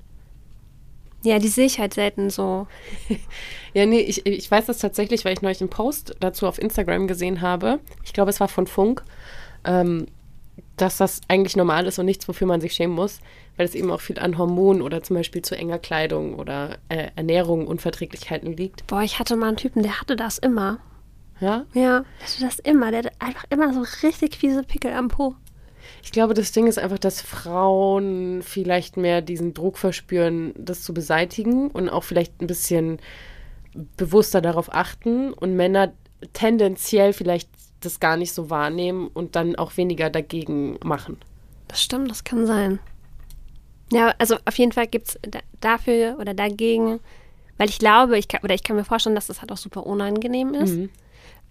Ja, 1.22 1.38
die 1.38 1.48
sehe 1.48 1.66
ich 1.66 1.78
halt 1.78 1.92
selten 1.92 2.30
so. 2.30 2.66
Ja, 3.74 3.84
nee, 3.84 4.00
ich, 4.00 4.24
ich 4.24 4.50
weiß 4.50 4.64
das 4.64 4.78
tatsächlich, 4.78 5.26
weil 5.26 5.34
ich 5.34 5.42
neulich 5.42 5.60
einen 5.60 5.68
Post 5.68 6.16
dazu 6.20 6.46
auf 6.46 6.58
Instagram 6.58 7.06
gesehen 7.06 7.42
habe. 7.42 7.78
Ich 8.04 8.14
glaube, 8.14 8.30
es 8.30 8.40
war 8.40 8.48
von 8.48 8.66
Funk, 8.66 9.02
ähm, 9.66 10.06
dass 10.76 10.98
das 10.98 11.20
eigentlich 11.28 11.56
normal 11.56 11.86
ist 11.86 11.98
und 11.98 12.06
nichts, 12.06 12.28
wofür 12.28 12.46
man 12.46 12.60
sich 12.60 12.74
schämen 12.74 12.94
muss, 12.94 13.20
weil 13.56 13.66
es 13.66 13.74
eben 13.74 13.90
auch 13.90 14.00
viel 14.00 14.18
an 14.18 14.38
Hormonen 14.38 14.82
oder 14.82 15.02
zum 15.02 15.16
Beispiel 15.16 15.42
zu 15.42 15.56
enger 15.56 15.78
Kleidung 15.78 16.34
oder 16.34 16.78
äh, 16.88 17.08
Ernährung, 17.16 17.66
Unverträglichkeiten 17.66 18.56
liegt. 18.56 18.86
Boah, 18.86 19.02
ich 19.02 19.18
hatte 19.18 19.36
mal 19.36 19.48
einen 19.48 19.56
Typen, 19.56 19.82
der 19.82 20.00
hatte 20.00 20.16
das 20.16 20.38
immer. 20.38 20.78
Ja, 21.40 21.66
Ja, 21.74 22.04
der 22.20 22.26
hatte 22.26 22.40
das 22.40 22.58
immer. 22.60 22.90
Der 22.90 22.98
hatte 23.04 23.12
einfach 23.18 23.44
immer 23.50 23.72
so 23.72 23.84
richtig 24.06 24.36
fiese 24.36 24.62
Pickel 24.62 24.92
am 24.92 25.08
Po. 25.08 25.34
ich 26.02 26.12
glaube, 26.12 26.34
das 26.34 26.52
Ding 26.52 26.66
ist 26.66 26.78
einfach, 26.78 26.98
dass 26.98 27.20
Frauen 27.20 28.42
vielleicht 28.42 28.96
mehr 28.96 29.22
diesen 29.22 29.54
Druck 29.54 29.78
verspüren, 29.78 30.52
das 30.56 30.82
zu 30.82 30.94
beseitigen 30.94 31.70
und 31.70 31.88
auch 31.88 32.04
vielleicht 32.04 32.40
ein 32.40 32.46
bisschen 32.46 32.98
bewusster 33.96 34.40
darauf 34.40 34.72
achten 34.74 35.32
und 35.32 35.54
Männer 35.54 35.92
tendenziell 36.32 37.12
vielleicht 37.12 37.48
das 37.80 38.00
gar 38.00 38.16
nicht 38.16 38.32
so 38.32 38.50
wahrnehmen 38.50 39.08
und 39.08 39.36
dann 39.36 39.56
auch 39.56 39.76
weniger 39.76 40.10
dagegen 40.10 40.78
machen. 40.84 41.18
Das 41.68 41.82
stimmt, 41.82 42.10
das 42.10 42.24
kann 42.24 42.46
sein. 42.46 42.78
Ja, 43.92 44.14
also 44.18 44.36
auf 44.44 44.58
jeden 44.58 44.72
Fall 44.72 44.86
gibt 44.86 45.08
es 45.08 45.18
da, 45.22 45.40
dafür 45.60 46.16
oder 46.20 46.34
dagegen, 46.34 47.00
weil 47.58 47.68
ich 47.68 47.78
glaube, 47.78 48.18
ich 48.18 48.28
kann, 48.28 48.40
oder 48.42 48.54
ich 48.54 48.62
kann 48.62 48.76
mir 48.76 48.84
vorstellen, 48.84 49.14
dass 49.14 49.28
das 49.28 49.40
halt 49.40 49.52
auch 49.52 49.56
super 49.56 49.86
unangenehm 49.86 50.54
ist. 50.54 50.72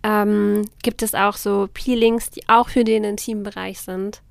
ähm, 0.04 0.70
gibt 0.84 1.02
es 1.02 1.16
auch 1.16 1.36
so 1.36 1.68
Peelings, 1.74 2.30
die 2.30 2.48
auch 2.48 2.70
für 2.70 2.84
den 2.84 3.04
Intimbereich 3.04 3.80
sind, 3.80 4.22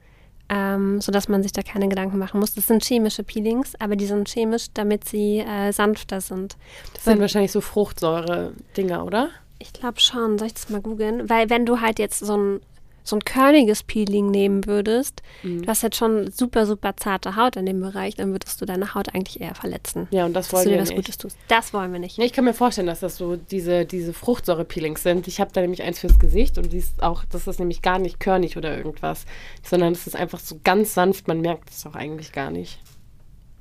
ähm, 0.49 1.01
sodass 1.01 1.29
man 1.29 1.43
sich 1.43 1.53
da 1.53 1.63
keine 1.63 1.89
Gedanken 1.89 2.19
machen 2.19 2.39
muss. 2.39 2.55
Das 2.55 2.67
sind 2.67 2.85
chemische 2.85 3.25
Peelings, 3.25 3.75
aber 3.81 3.97
die 3.97 4.07
sind 4.07 4.29
chemisch, 4.29 4.67
damit 4.75 5.09
sie 5.09 5.39
äh, 5.39 5.73
sanfter 5.73 6.21
sind. 6.21 6.57
Das 6.93 7.05
sind 7.05 7.21
wahrscheinlich 7.21 7.53
so 7.53 7.61
Fruchtsäure-Dinger, 7.61 9.05
oder? 9.05 9.31
Ich 9.59 9.73
glaube 9.73 10.01
schon. 10.01 10.39
Soll 10.39 10.49
ich 10.49 10.55
das 10.55 10.69
mal 10.71 10.81
googeln? 10.81 11.29
Weil 11.31 11.51
wenn 11.51 11.67
du 11.67 11.81
halt 11.81 11.99
jetzt 11.99 12.21
so 12.21 12.37
ein 12.37 12.61
so 13.07 13.17
ein 13.17 13.21
körniges 13.27 13.83
Peeling 13.83 14.31
nehmen 14.31 14.65
würdest, 14.65 15.21
Mhm. 15.43 15.61
du 15.61 15.69
hast 15.69 15.83
jetzt 15.83 15.97
schon 15.99 16.31
super, 16.31 16.65
super 16.65 16.97
zarte 16.97 17.37
Haut 17.37 17.55
in 17.57 17.67
dem 17.67 17.79
Bereich, 17.81 18.15
dann 18.15 18.33
würdest 18.33 18.59
du 18.63 18.65
deine 18.65 18.95
Haut 18.95 19.15
eigentlich 19.15 19.43
eher 19.43 19.55
verletzen. 19.55 20.09
Ja, 20.11 20.25
und 20.25 20.33
das 20.33 20.51
wollen 20.55 20.71
wir 20.71 20.79
was 20.81 20.89
nicht. 20.89 20.97
Gutes 20.97 21.19
tust. 21.19 21.37
Das 21.49 21.75
wollen 21.75 21.93
wir 21.93 21.99
nicht. 21.99 22.17
Ja, 22.17 22.25
ich 22.25 22.33
kann 22.33 22.47
mir 22.47 22.55
vorstellen, 22.55 22.87
dass 22.87 23.01
das 23.01 23.19
so 23.19 23.37
diese, 23.37 23.85
diese 23.85 24.15
Fruchtsäure-Peelings 24.15 25.03
sind. 25.03 25.29
Ich 25.29 25.39
habe 25.39 25.51
da 25.53 25.61
nämlich 25.61 25.83
eins 25.83 25.99
fürs 25.99 26.19
Gesicht 26.19 26.57
und 26.57 26.73
die 26.73 26.79
ist 26.79 27.03
auch, 27.03 27.27
das 27.27 27.47
ist 27.47 27.59
nämlich 27.59 27.83
gar 27.83 27.99
nicht 27.99 28.21
körnig 28.21 28.57
oder 28.57 28.75
irgendwas, 28.75 29.27
sondern 29.63 29.93
es 29.93 30.07
ist 30.07 30.17
einfach 30.17 30.41
so 30.41 30.59
ganz 30.65 30.95
sanft. 30.95 31.29
Man 31.29 31.43
merkt 31.43 31.69
es 31.69 31.85
auch 31.85 31.97
eigentlich 31.97 32.33
gar 32.33 32.51
nicht. 32.51 32.81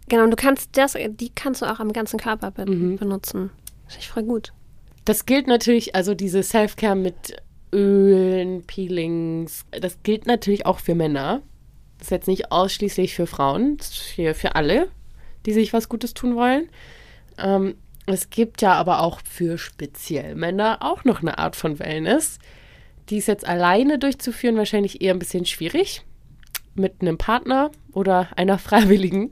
Genau, 0.07 0.23
und 0.23 0.31
du 0.31 0.37
kannst 0.37 0.69
das, 0.77 0.93
die 1.05 1.31
kannst 1.35 1.61
du 1.61 1.65
auch 1.65 1.81
am 1.81 1.91
ganzen 1.91 2.17
Körper 2.17 2.51
be 2.51 2.65
Mhm. 2.65 2.95
benutzen. 2.95 3.49
Das 3.83 3.95
ist 3.95 3.99
echt 4.03 4.09
voll 4.11 4.23
gut. 4.23 4.53
Das 5.05 5.25
gilt 5.25 5.47
natürlich, 5.47 5.95
also 5.95 6.13
diese 6.13 6.43
Self-Care 6.43 6.95
mit 6.95 7.35
Ölen, 7.73 8.63
Peelings, 8.63 9.65
das 9.71 10.01
gilt 10.03 10.27
natürlich 10.27 10.65
auch 10.65 10.79
für 10.79 10.95
Männer. 10.95 11.41
Das 11.97 12.07
ist 12.07 12.11
jetzt 12.11 12.27
nicht 12.27 12.51
ausschließlich 12.51 13.15
für 13.15 13.27
Frauen, 13.27 13.77
das 13.77 13.89
ist 13.89 13.97
für, 13.97 14.33
für 14.33 14.55
alle, 14.55 14.89
die 15.45 15.53
sich 15.53 15.73
was 15.73 15.89
Gutes 15.89 16.13
tun 16.13 16.35
wollen. 16.35 16.69
Ähm, 17.37 17.75
es 18.05 18.29
gibt 18.29 18.61
ja 18.61 18.73
aber 18.73 19.01
auch 19.01 19.21
für 19.23 19.57
speziell 19.57 20.35
Männer 20.35 20.79
auch 20.81 21.03
noch 21.03 21.21
eine 21.21 21.37
Art 21.37 21.55
von 21.55 21.79
Wellness. 21.79 22.39
Die 23.09 23.17
ist 23.17 23.27
jetzt 23.27 23.47
alleine 23.47 23.97
durchzuführen 23.97 24.57
wahrscheinlich 24.57 25.01
eher 25.01 25.13
ein 25.13 25.19
bisschen 25.19 25.45
schwierig. 25.45 26.01
Mit 26.75 27.01
einem 27.01 27.17
Partner 27.17 27.71
oder 27.91 28.29
einer 28.35 28.57
Freiwilligen 28.59 29.31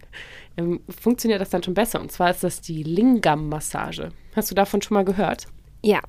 ähm, 0.57 0.81
funktioniert 0.89 1.41
das 1.41 1.49
dann 1.49 1.63
schon 1.63 1.73
besser. 1.73 1.99
Und 2.01 2.11
zwar 2.11 2.31
ist 2.31 2.43
das 2.43 2.61
die 2.61 2.83
Lingam-Massage. 2.83 4.09
Hast 4.35 4.51
du 4.51 4.55
davon 4.55 4.81
schon 4.81 4.95
mal 4.95 5.05
gehört? 5.05 5.47
Ja. 5.83 6.01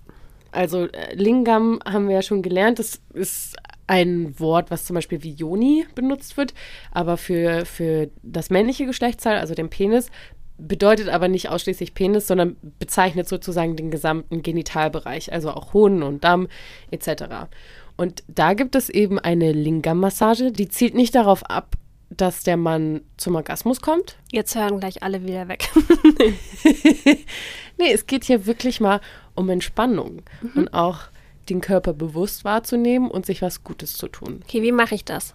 Also 0.51 0.87
äh, 0.87 1.15
Lingam 1.15 1.81
haben 1.85 2.09
wir 2.09 2.17
ja 2.17 2.23
schon 2.23 2.43
gelernt, 2.43 2.79
das 2.79 3.01
ist 3.15 3.57
ein 3.87 4.39
Wort, 4.39 4.71
was 4.71 4.85
zum 4.85 4.95
Beispiel 4.95 5.23
wie 5.23 5.33
Yoni 5.33 5.87
benutzt 5.95 6.37
wird, 6.37 6.55
aber 6.93 7.17
für, 7.17 7.65
für 7.67 8.11
das 8.23 8.51
männliche 8.51 8.87
Geschlechtsteil, 8.87 9.39
also 9.39 9.55
den 9.55 9.71
Penis, 9.71 10.11
bedeutet 10.59 11.09
aber 11.09 11.29
nicht 11.29 11.49
ausschließlich 11.49 11.95
Penis, 11.95 12.27
sondern 12.27 12.57
bezeichnet 12.79 13.29
sozusagen 13.29 13.77
den 13.77 13.91
gesamten 13.91 14.43
Genitalbereich, 14.43 15.33
also 15.33 15.51
auch 15.51 15.73
Hoden 15.73 16.03
und 16.03 16.23
Damm 16.23 16.49
etc. 16.91 17.25
Und 17.97 18.23
da 18.29 18.55
gibt 18.55 18.77
es 18.77 18.89
eben 18.89 19.19
eine 19.19 19.53
Lingam-Massage, 19.53 20.53
die 20.53 20.69
zielt 20.69 20.95
nicht 20.95 21.15
darauf 21.15 21.43
ab, 21.45 21.77
dass 22.11 22.43
der 22.43 22.59
Mann 22.59 23.01
zum 23.17 23.35
Orgasmus 23.37 23.81
kommt, 23.81 24.17
Jetzt 24.35 24.55
hören 24.55 24.81
gleich 24.81 25.03
alle 25.03 25.25
wieder 25.25 25.47
weg. 25.47 25.69
nee, 27.79 27.93
es 27.93 28.07
geht 28.07 28.25
hier 28.25 28.47
wirklich 28.47 28.81
mal 28.81 29.01
um 29.35 29.49
Entspannung 29.49 30.23
und 30.55 30.75
auch 30.75 31.01
den 31.49 31.61
Körper 31.61 31.93
bewusst 31.93 32.45
wahrzunehmen 32.45 33.11
und 33.11 33.27
sich 33.27 33.43
was 33.43 33.65
Gutes 33.65 33.95
zu 33.95 34.09
tun. 34.09 34.41
Okay, 34.45 34.63
wie 34.63 34.73
mache 34.73 34.95
ich 34.95 35.05
das? 35.05 35.35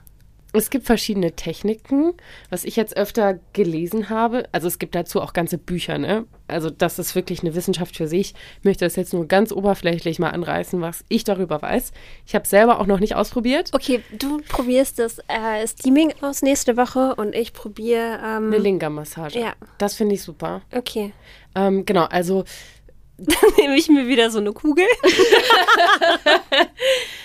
Es 0.53 0.69
gibt 0.69 0.86
verschiedene 0.86 1.33
Techniken, 1.33 2.13
was 2.49 2.63
ich 2.63 2.77
jetzt 2.77 2.95
öfter 2.95 3.39
gelesen 3.53 4.10
habe. 4.10 4.47
Also 4.53 4.67
es 4.67 4.79
gibt 4.79 4.95
dazu 4.95 5.21
auch 5.21 5.33
ganze 5.33 5.57
Bücher, 5.57 5.97
ne? 5.97 6.25
Also 6.47 6.69
das 6.69 6.99
ist 6.99 7.15
wirklich 7.15 7.41
eine 7.41 7.53
Wissenschaft 7.53 7.97
für 7.97 8.07
sich. 8.07 8.33
Ich 8.60 8.63
möchte 8.63 8.86
das 8.86 8.95
jetzt 8.95 9.13
nur 9.13 9.27
ganz 9.27 9.51
oberflächlich 9.51 10.19
mal 10.19 10.29
anreißen, 10.29 10.79
was 10.79 11.03
ich 11.10 11.25
darüber 11.25 11.62
weiß. 11.62 11.91
Ich 12.25 12.33
habe 12.33 12.47
selber 12.47 12.79
auch 12.79 12.88
noch 12.88 12.99
nicht 12.99 13.15
ausprobiert. 13.15 13.71
Okay, 13.73 14.01
du 14.17 14.41
probierst 14.47 14.99
das 14.99 15.19
äh, 15.27 15.67
Steaming 15.67 16.13
aus 16.21 16.41
nächste 16.41 16.77
Woche 16.77 17.15
und 17.15 17.36
ich 17.36 17.51
probiere. 17.51 18.19
Ähm, 18.23 18.47
Eine 18.47 18.57
Lingam-Massage. 18.57 19.39
Ja. 19.39 19.53
Das 19.77 19.95
finde 19.95 20.15
ich 20.15 20.21
super. 20.21 20.62
okay. 20.73 21.12
Ähm, 21.55 21.86
genau, 21.86 22.05
also 22.05 22.45
Dann 23.19 23.49
nehme 23.57 23.75
ich 23.75 23.89
mir 23.89 24.07
wieder 24.07 24.29
so 24.29 24.38
eine 24.38 24.53
Kugel. 24.53 24.86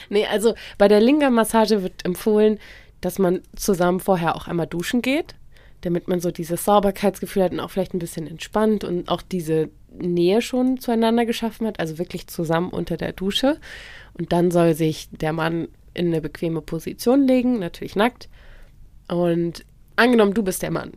Nee, 0.08 0.26
also 0.26 0.54
bei 0.76 0.88
der 0.88 1.00
Lingam-Massage 1.00 1.82
wird 1.82 2.04
empfohlen, 2.04 2.58
dass 3.02 3.18
man 3.18 3.42
zusammen 3.54 4.00
vorher 4.00 4.34
auch 4.34 4.48
einmal 4.48 4.66
duschen 4.66 5.02
geht, 5.02 5.34
damit 5.82 6.08
man 6.08 6.20
so 6.20 6.30
dieses 6.30 6.64
Sauberkeitsgefühl 6.64 7.42
hat 7.42 7.52
und 7.52 7.60
auch 7.60 7.70
vielleicht 7.70 7.92
ein 7.92 7.98
bisschen 7.98 8.26
entspannt 8.26 8.84
und 8.84 9.08
auch 9.08 9.20
diese 9.20 9.68
Nähe 9.92 10.40
schon 10.40 10.78
zueinander 10.78 11.26
geschaffen 11.26 11.66
hat, 11.66 11.80
also 11.80 11.98
wirklich 11.98 12.28
zusammen 12.28 12.70
unter 12.70 12.96
der 12.96 13.12
Dusche. 13.12 13.58
Und 14.14 14.32
dann 14.32 14.50
soll 14.50 14.74
sich 14.74 15.10
der 15.10 15.32
Mann 15.32 15.68
in 15.92 16.06
eine 16.06 16.20
bequeme 16.20 16.62
Position 16.62 17.26
legen, 17.26 17.58
natürlich 17.58 17.96
nackt. 17.96 18.28
Und 19.08 19.66
angenommen, 19.96 20.32
du 20.32 20.42
bist 20.42 20.62
der 20.62 20.70
Mann. 20.70 20.92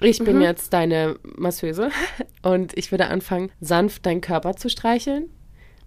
Ich 0.00 0.18
bin 0.18 0.40
jetzt 0.40 0.72
deine 0.72 1.16
Masseuse 1.36 1.90
und 2.42 2.76
ich 2.78 2.90
würde 2.90 3.06
anfangen, 3.06 3.50
sanft 3.60 4.06
deinen 4.06 4.20
Körper 4.20 4.56
zu 4.56 4.68
streicheln 4.68 5.28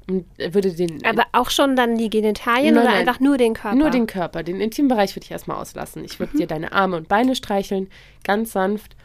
und 0.07 0.25
würde 0.37 0.73
den 0.73 1.03
Aber 1.03 1.25
auch 1.31 1.49
schon 1.49 1.75
dann 1.75 1.97
die 1.97 2.09
Genitalien 2.09 2.75
Nein, 2.75 2.83
oder 2.83 2.91
nein. 2.91 2.99
einfach 3.01 3.19
nur 3.19 3.37
den 3.37 3.53
Körper? 3.53 3.75
nur 3.75 3.89
den 3.89 4.07
Körper, 4.07 4.43
den 4.43 4.61
Intimbereich 4.61 5.15
würde 5.15 5.25
ich 5.25 5.31
erstmal 5.31 5.57
auslassen. 5.57 6.03
Ich 6.03 6.19
würde 6.19 6.37
dir 6.37 6.47
deine 6.47 6.73
Arme 6.73 6.97
und 6.97 7.07
Beine 7.07 7.35
streicheln, 7.35 7.89
ganz 8.23 8.51
sanft 8.51 8.95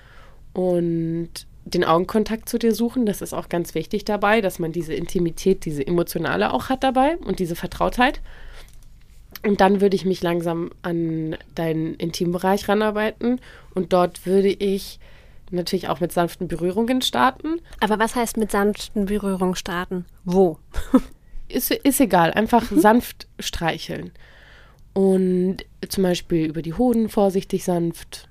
und 0.52 1.30
den 1.64 1.84
Augenkontakt 1.84 2.48
zu 2.48 2.58
dir 2.58 2.74
suchen. 2.74 3.06
Das 3.06 3.22
ist 3.22 3.32
auch 3.32 3.48
ganz 3.48 3.74
wichtig 3.74 4.04
dabei, 4.04 4.40
dass 4.40 4.58
man 4.58 4.72
diese 4.72 4.94
Intimität, 4.94 5.64
diese 5.64 5.86
emotionale 5.86 6.52
auch 6.52 6.68
hat 6.68 6.82
dabei 6.84 7.16
und 7.18 7.38
diese 7.38 7.56
Vertrautheit. 7.56 8.20
Und 9.46 9.60
dann 9.60 9.80
würde 9.80 9.96
ich 9.96 10.04
mich 10.04 10.22
langsam 10.22 10.70
an 10.82 11.36
deinen 11.54 11.94
Intimbereich 11.94 12.68
ranarbeiten 12.68 13.40
und 13.74 13.92
dort 13.92 14.26
würde 14.26 14.48
ich 14.48 14.98
natürlich 15.50 15.88
auch 15.88 16.00
mit 16.00 16.12
sanften 16.12 16.48
Berührungen 16.48 17.02
starten. 17.02 17.60
Aber 17.80 17.98
was 17.98 18.14
heißt 18.14 18.36
mit 18.36 18.50
sanften 18.50 19.06
Berührungen 19.06 19.54
starten? 19.54 20.06
Wo? 20.24 20.58
Ist, 21.48 21.72
ist 21.72 22.00
egal, 22.00 22.30
einfach 22.30 22.62
sanft 22.70 23.26
streicheln. 23.40 24.12
Und 24.92 25.56
zum 25.88 26.04
Beispiel 26.04 26.46
über 26.46 26.62
die 26.62 26.74
Hoden 26.74 27.08
vorsichtig 27.08 27.64
sanft 27.64 28.28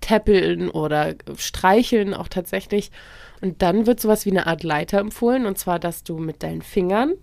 täppeln 0.00 0.70
oder 0.70 1.16
streicheln 1.36 2.14
auch 2.14 2.28
tatsächlich. 2.28 2.92
Und 3.40 3.62
dann 3.62 3.86
wird 3.86 3.98
sowas 3.98 4.26
wie 4.26 4.30
eine 4.30 4.46
Art 4.46 4.62
Leiter 4.62 4.98
empfohlen. 4.98 5.44
Und 5.44 5.58
zwar, 5.58 5.80
dass 5.80 6.04
du 6.04 6.18
mit 6.18 6.44
deinen 6.44 6.62
Fingern 6.62 7.14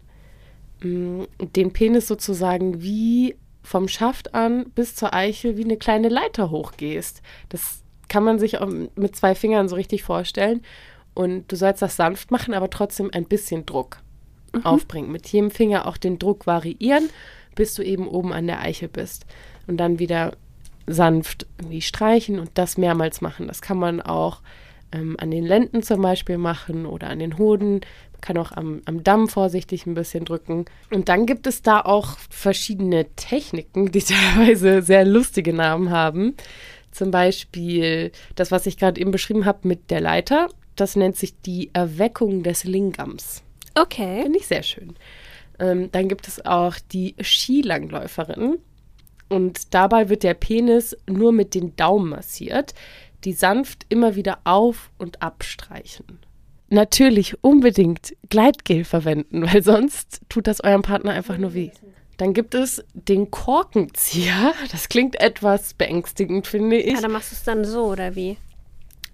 mh, 0.82 1.28
den 1.56 1.72
Penis 1.72 2.08
sozusagen 2.08 2.82
wie 2.82 3.36
vom 3.63 3.88
Schaft 3.88 4.34
an 4.34 4.65
bis 4.76 4.96
zur 4.96 5.13
Eichel 5.13 5.58
wie 5.58 5.65
eine 5.65 5.78
kleine 5.78 6.10
Leiter 6.10 6.50
hochgehst. 6.50 7.22
Das 7.50 7.84
kann 8.08 8.24
man 8.24 8.39
sich 8.39 8.60
auch 8.60 8.70
mit 8.96 9.15
zwei 9.15 9.36
Fingern 9.36 9.67
so 9.67 9.76
richtig 9.76 10.04
vorstellen. 10.04 10.62
Und 11.13 11.52
du 11.52 11.56
sollst 11.56 11.82
das 11.82 11.96
sanft 11.96 12.32
machen, 12.32 12.54
aber 12.54 12.70
trotzdem 12.70 13.10
ein 13.12 13.26
bisschen 13.26 13.65
Druck 13.65 13.98
aufbringen. 14.63 15.12
Mit 15.12 15.28
jedem 15.28 15.52
Finger 15.52 15.88
auch 15.88 15.98
den 15.98 16.20
Druck 16.20 16.48
variieren, 16.48 17.10
bis 17.56 17.74
du 17.74 17.84
eben 17.84 18.08
oben 18.08 18.34
an 18.34 18.48
der 18.48 18.62
Eichel 18.62 18.88
bist. 18.88 19.26
Und 19.65 19.78
dann 19.78 20.00
wieder 20.00 20.34
sanft 20.86 21.46
irgendwie 21.58 21.82
streichen 21.82 22.39
und 22.39 22.52
das 22.54 22.78
mehrmals 22.78 23.22
machen. 23.22 23.48
Das 23.48 23.62
kann 23.62 23.78
man 23.78 24.02
auch 24.02 24.41
ähm, 24.91 25.17
an 25.20 25.32
den 25.32 25.43
Lenden 25.43 25.84
zum 25.84 26.02
Beispiel 26.02 26.38
machen 26.38 26.86
oder 26.86 27.10
an 27.10 27.20
den 27.20 27.38
Hoden. 27.38 27.82
Man 28.12 28.22
kann 28.22 28.38
auch 28.38 28.52
am, 28.54 28.82
am 28.86 29.04
Damm 29.04 29.28
vorsichtig 29.28 29.86
ein 29.86 29.93
bisschen 29.93 30.24
drücken. 30.24 30.65
Und 30.91 31.10
dann 31.10 31.26
gibt 31.26 31.46
es 31.46 31.62
da 31.62 31.82
auch 31.82 32.17
verschiedene 32.30 33.06
Techniken, 33.15 33.91
die 33.91 34.00
teilweise 34.04 34.82
sehr 34.82 35.06
lustige 35.06 35.54
Namen 35.54 35.89
haben. 35.91 36.36
Zum 36.97 37.12
Beispiel 37.12 38.12
das, 38.33 38.49
was 38.49 38.65
ich 38.65 38.75
gerade 38.75 38.99
eben 38.99 39.12
beschrieben 39.12 39.45
habe 39.45 39.67
mit 39.67 39.91
der 39.91 40.01
Leiter. 40.01 40.49
Das 40.75 40.95
nennt 40.95 41.15
sich 41.15 41.39
die 41.41 41.69
Erweckung 41.73 42.41
des 42.41 42.63
Lingams. 42.63 43.43
Okay. 43.75 44.23
Finde 44.23 44.39
ich 44.39 44.47
sehr 44.47 44.63
schön. 44.63 44.95
Ähm, 45.60 45.91
dann 45.91 46.07
gibt 46.10 46.27
es 46.27 46.43
auch 46.43 46.73
die 46.91 47.15
Skilangläuferin. 47.21 48.57
Und 49.29 49.75
dabei 49.75 50.10
wird 50.10 50.23
der 50.23 50.33
Penis 50.33 50.97
nur 51.07 51.31
mit 51.31 51.53
den 51.53 51.75
Daumen 51.75 52.10
massiert, 52.10 52.73
die 53.25 53.33
sanft 53.33 53.86
immer 53.89 54.15
wieder 54.15 54.39
auf- 54.43 54.89
und 54.97 55.21
abstreichen. 55.21 56.17
Natürlich 56.69 57.43
unbedingt 57.43 58.15
Gleitgel 58.29 58.86
verwenden, 58.86 59.43
weil 59.43 59.62
sonst 59.62 60.21
tut 60.29 60.47
das 60.47 60.63
eurem 60.63 60.81
Partner 60.81 61.12
einfach 61.12 61.38
nur 61.38 61.53
weh. 61.53 61.69
Dann 62.17 62.34
gibt 62.34 62.56
es 62.56 62.84
den 62.93 63.32
Korkenzieher. 63.32 64.53
Das 64.71 64.89
klingt 64.89 65.19
etwas 65.19 65.73
beängstigend, 65.73 66.47
finde 66.47 66.77
ich. 66.77 66.95
Ja, 66.95 67.01
dann 67.01 67.12
machst 67.12 67.32
du 67.32 67.36
es 67.36 67.43
dann 67.43 67.63
so, 67.63 67.86
oder 67.86 68.15
wie? 68.15 68.38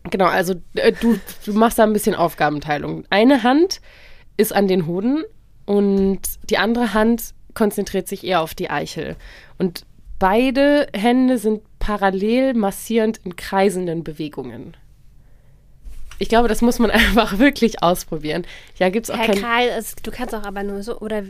Genau, 0.09 0.25
also 0.25 0.55
äh, 0.75 0.91
du, 0.91 1.19
du 1.45 1.53
machst 1.53 1.79
da 1.79 1.83
ein 1.83 1.93
bisschen 1.93 2.15
Aufgabenteilung. 2.15 3.05
Eine 3.09 3.43
Hand 3.43 3.81
ist 4.37 4.53
an 4.53 4.67
den 4.67 4.87
Hoden 4.87 5.23
und 5.65 6.21
die 6.49 6.57
andere 6.57 6.93
Hand 6.93 7.33
konzentriert 7.53 8.07
sich 8.07 8.25
eher 8.25 8.41
auf 8.41 8.55
die 8.55 8.69
Eichel. 8.69 9.15
Und 9.57 9.85
beide 10.19 10.87
Hände 10.93 11.37
sind 11.37 11.61
parallel 11.79 12.53
massierend 12.53 13.19
in 13.23 13.35
kreisenden 13.35 14.03
Bewegungen. 14.03 14.75
Ich 16.19 16.29
glaube, 16.29 16.47
das 16.47 16.61
muss 16.61 16.79
man 16.79 16.91
einfach 16.91 17.39
wirklich 17.39 17.83
ausprobieren. 17.83 18.45
Ja, 18.77 18.89
gibt 18.89 19.05
es 19.05 19.09
auch 19.11 19.17
Herr 19.17 19.27
kein. 19.27 19.41
Karl, 19.41 19.67
es, 19.77 19.95
du 19.95 20.11
kannst 20.11 20.33
auch 20.35 20.43
aber 20.43 20.63
nur 20.63 20.83
so, 20.83 20.99
oder 20.99 21.23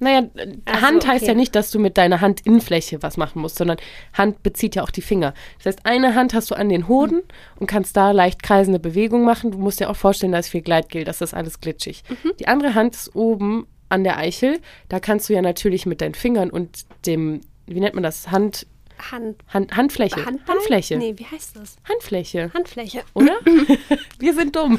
Naja, 0.00 0.28
Ach 0.64 0.80
so, 0.80 0.86
Hand 0.86 1.06
heißt 1.06 1.22
okay. 1.22 1.32
ja 1.32 1.34
nicht, 1.34 1.54
dass 1.54 1.70
du 1.70 1.78
mit 1.78 1.98
deiner 1.98 2.20
Handinnenfläche 2.20 3.02
was 3.02 3.16
machen 3.16 3.42
musst, 3.42 3.56
sondern 3.56 3.78
Hand 4.12 4.42
bezieht 4.42 4.76
ja 4.76 4.82
auch 4.82 4.90
die 4.90 5.02
Finger. 5.02 5.34
Das 5.58 5.66
heißt, 5.66 5.86
eine 5.86 6.14
Hand 6.14 6.34
hast 6.34 6.50
du 6.50 6.54
an 6.54 6.68
den 6.68 6.88
Hoden 6.88 7.22
und 7.58 7.66
kannst 7.66 7.96
da 7.96 8.12
leicht 8.12 8.42
kreisende 8.42 8.78
Bewegungen 8.78 9.24
machen. 9.24 9.50
Du 9.50 9.58
musst 9.58 9.80
dir 9.80 9.90
auch 9.90 9.96
vorstellen, 9.96 10.32
da 10.32 10.38
ist 10.38 10.48
viel 10.48 10.62
Gleitgel, 10.62 11.04
das 11.04 11.20
ist 11.20 11.34
alles 11.34 11.60
glitschig. 11.60 12.02
Die 12.38 12.48
andere 12.48 12.74
Hand 12.74 12.94
ist 12.94 13.14
oben 13.14 13.66
an 13.88 14.04
der 14.04 14.18
Eichel. 14.18 14.60
Da 14.88 15.00
kannst 15.00 15.28
du 15.28 15.34
ja 15.34 15.42
natürlich 15.42 15.86
mit 15.86 16.00
deinen 16.00 16.14
Fingern 16.14 16.50
und 16.50 16.86
dem, 17.06 17.40
wie 17.66 17.80
nennt 17.80 17.94
man 17.94 18.02
das, 18.02 18.30
Hand, 18.30 18.66
Hand, 19.12 19.36
Hand, 19.48 19.76
Handfläche. 19.76 20.24
Handball? 20.24 20.56
Handfläche. 20.56 20.96
Nee, 20.96 21.14
wie 21.16 21.24
heißt 21.24 21.56
das? 21.56 21.76
Handfläche. 21.88 22.50
Handfläche. 22.52 23.02
Oder? 23.14 23.38
Wir 24.18 24.34
sind 24.34 24.56
dumm. 24.56 24.78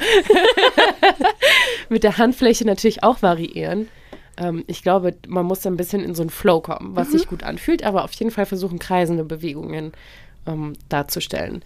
Mit 1.89 2.03
der 2.03 2.17
Handfläche 2.17 2.65
natürlich 2.65 3.03
auch 3.03 3.21
variieren. 3.21 3.87
Ähm, 4.39 4.63
ich 4.67 4.81
glaube, 4.81 5.15
man 5.27 5.45
muss 5.45 5.61
da 5.61 5.69
ein 5.69 5.77
bisschen 5.77 6.03
in 6.03 6.15
so 6.15 6.23
einen 6.23 6.29
Flow 6.29 6.61
kommen, 6.61 6.95
was 6.95 7.11
sich 7.11 7.27
gut 7.27 7.43
anfühlt, 7.43 7.83
aber 7.83 8.03
auf 8.03 8.13
jeden 8.13 8.31
Fall 8.31 8.45
versuchen, 8.45 8.79
kreisende 8.79 9.23
Bewegungen 9.23 9.91
ähm, 10.47 10.73
darzustellen. 10.87 11.63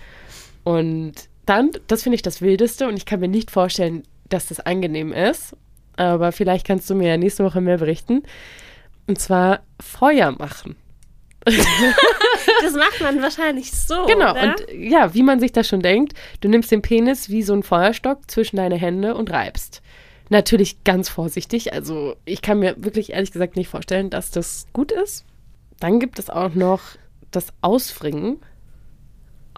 Und 0.64 1.14
dann, 1.46 1.72
das 1.88 2.04
finde 2.04 2.16
ich 2.16 2.22
das 2.22 2.42
Wildeste 2.42 2.88
und 2.88 2.98
ich 2.98 3.06
kann 3.06 3.20
mir 3.20 3.28
nicht 3.28 3.52
vorstellen, 3.52 4.04
dass 4.30 4.48
das 4.48 4.60
angenehm 4.60 5.14
ist. 5.14 5.56
Aber 5.96 6.32
vielleicht 6.32 6.66
kannst 6.66 6.90
du 6.90 6.96
mir 6.96 7.10
ja 7.10 7.18
nächste 7.18 7.44
Woche 7.44 7.62
mehr 7.62 7.78
berichten. 7.78 8.24
Und 9.06 9.20
zwar 9.20 9.62
Feuer 9.80 10.32
machen. 10.32 10.76
Das 12.62 12.74
macht 12.74 13.02
man 13.02 13.22
wahrscheinlich 13.22 13.72
so. 13.72 14.06
Genau, 14.06 14.32
oder? 14.32 14.42
und 14.42 14.56
ja, 14.74 15.14
wie 15.14 15.24
man 15.24 15.42
sich 15.42 15.52
das 15.52 15.68
schon 15.68 15.82
denkt, 15.82 16.14
du 16.40 16.48
nimmst 16.48 16.72
den 16.72 16.82
Penis 16.82 17.30
wie 17.30 17.44
so 17.44 17.52
einen 17.52 17.64
Feuerstock 17.64 18.20
zwischen 18.32 18.56
deine 18.56 18.76
Hände 18.76 19.16
und 19.16 19.32
reibst. 19.32 19.82
Natürlich 20.34 20.84
ganz 20.84 21.10
vorsichtig, 21.10 21.74
also 21.74 22.16
ich 22.26 22.42
kann 22.42 22.58
mir 22.58 22.74
wirklich 22.76 23.12
ehrlich 23.12 23.32
gesagt 23.32 23.56
nicht 23.56 23.68
vorstellen, 23.68 24.10
dass 24.10 24.32
das 24.32 24.66
gut 24.74 24.92
ist. 24.92 25.26
Dann 25.80 26.00
gibt 26.00 26.18
es 26.18 26.32
auch 26.32 26.56
noch 26.56 26.82
das 27.30 27.54
Ausfringen. 27.62 28.38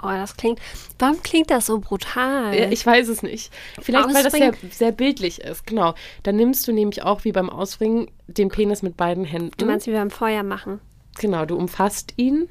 Oh, 0.04 0.10
das 0.10 0.36
klingt. 0.36 0.60
Warum 1.00 1.24
klingt 1.24 1.50
das 1.50 1.68
so 1.68 1.80
brutal? 1.80 2.54
Ja, 2.54 2.70
ich 2.70 2.86
weiß 2.86 3.08
es 3.08 3.24
nicht. 3.24 3.54
Vielleicht, 3.82 4.14
weil 4.14 4.24
das 4.24 4.34
sehr, 4.34 4.50
Ausfringen? 4.50 4.72
sehr 4.74 4.92
bildlich 4.92 5.40
ist, 5.40 5.66
genau. 5.66 5.94
Dann 6.24 6.36
nimmst 6.36 6.68
du 6.68 6.74
nämlich 6.74 7.04
auch 7.04 7.24
wie 7.24 7.32
beim 7.32 7.50
Ausfringen 7.50 8.12
den 8.28 8.50
Penis 8.50 8.82
mit 8.82 8.98
beiden 8.98 9.24
Händen. 9.24 9.54
du 9.58 9.66
meinst, 9.66 9.88
wie 9.88 9.94
beim 9.94 10.12
Feuer 10.12 10.44
machen? 10.44 10.82
Genau, 11.20 11.46
du 11.46 11.56
umfasst 11.56 12.16
ihn 12.18 12.50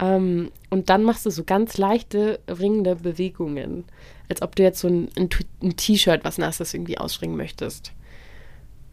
ähm, 0.00 0.50
und 0.68 0.90
dann 0.90 1.04
machst 1.04 1.26
du 1.26 1.30
so 1.30 1.44
ganz 1.44 1.78
leichte, 1.78 2.40
ringende 2.48 2.96
Bewegungen. 2.96 3.84
Als 4.28 4.42
ob 4.42 4.56
du 4.56 4.62
jetzt 4.62 4.80
so 4.80 4.88
ein, 4.88 5.08
ein, 5.16 5.76
T-Shirt, 5.76 6.24
was 6.24 6.38
nasses, 6.38 6.74
irgendwie 6.74 6.98
ausspringen 6.98 7.36
möchtest. 7.36 7.92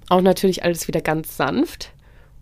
Auch 0.10 0.22
natürlich 0.22 0.64
alles 0.64 0.88
wieder 0.88 1.02
ganz 1.02 1.38
sanft. 1.38 1.92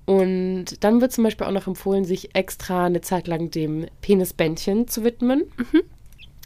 Und 0.05 0.83
dann 0.83 1.01
wird 1.01 1.11
zum 1.11 1.25
Beispiel 1.25 1.45
auch 1.45 1.51
noch 1.51 1.67
empfohlen, 1.67 2.05
sich 2.05 2.33
extra 2.33 2.85
eine 2.85 3.01
Zeit 3.01 3.27
lang 3.27 3.51
dem 3.51 3.87
Penisbändchen 4.01 4.87
zu 4.87 5.03
widmen. 5.03 5.43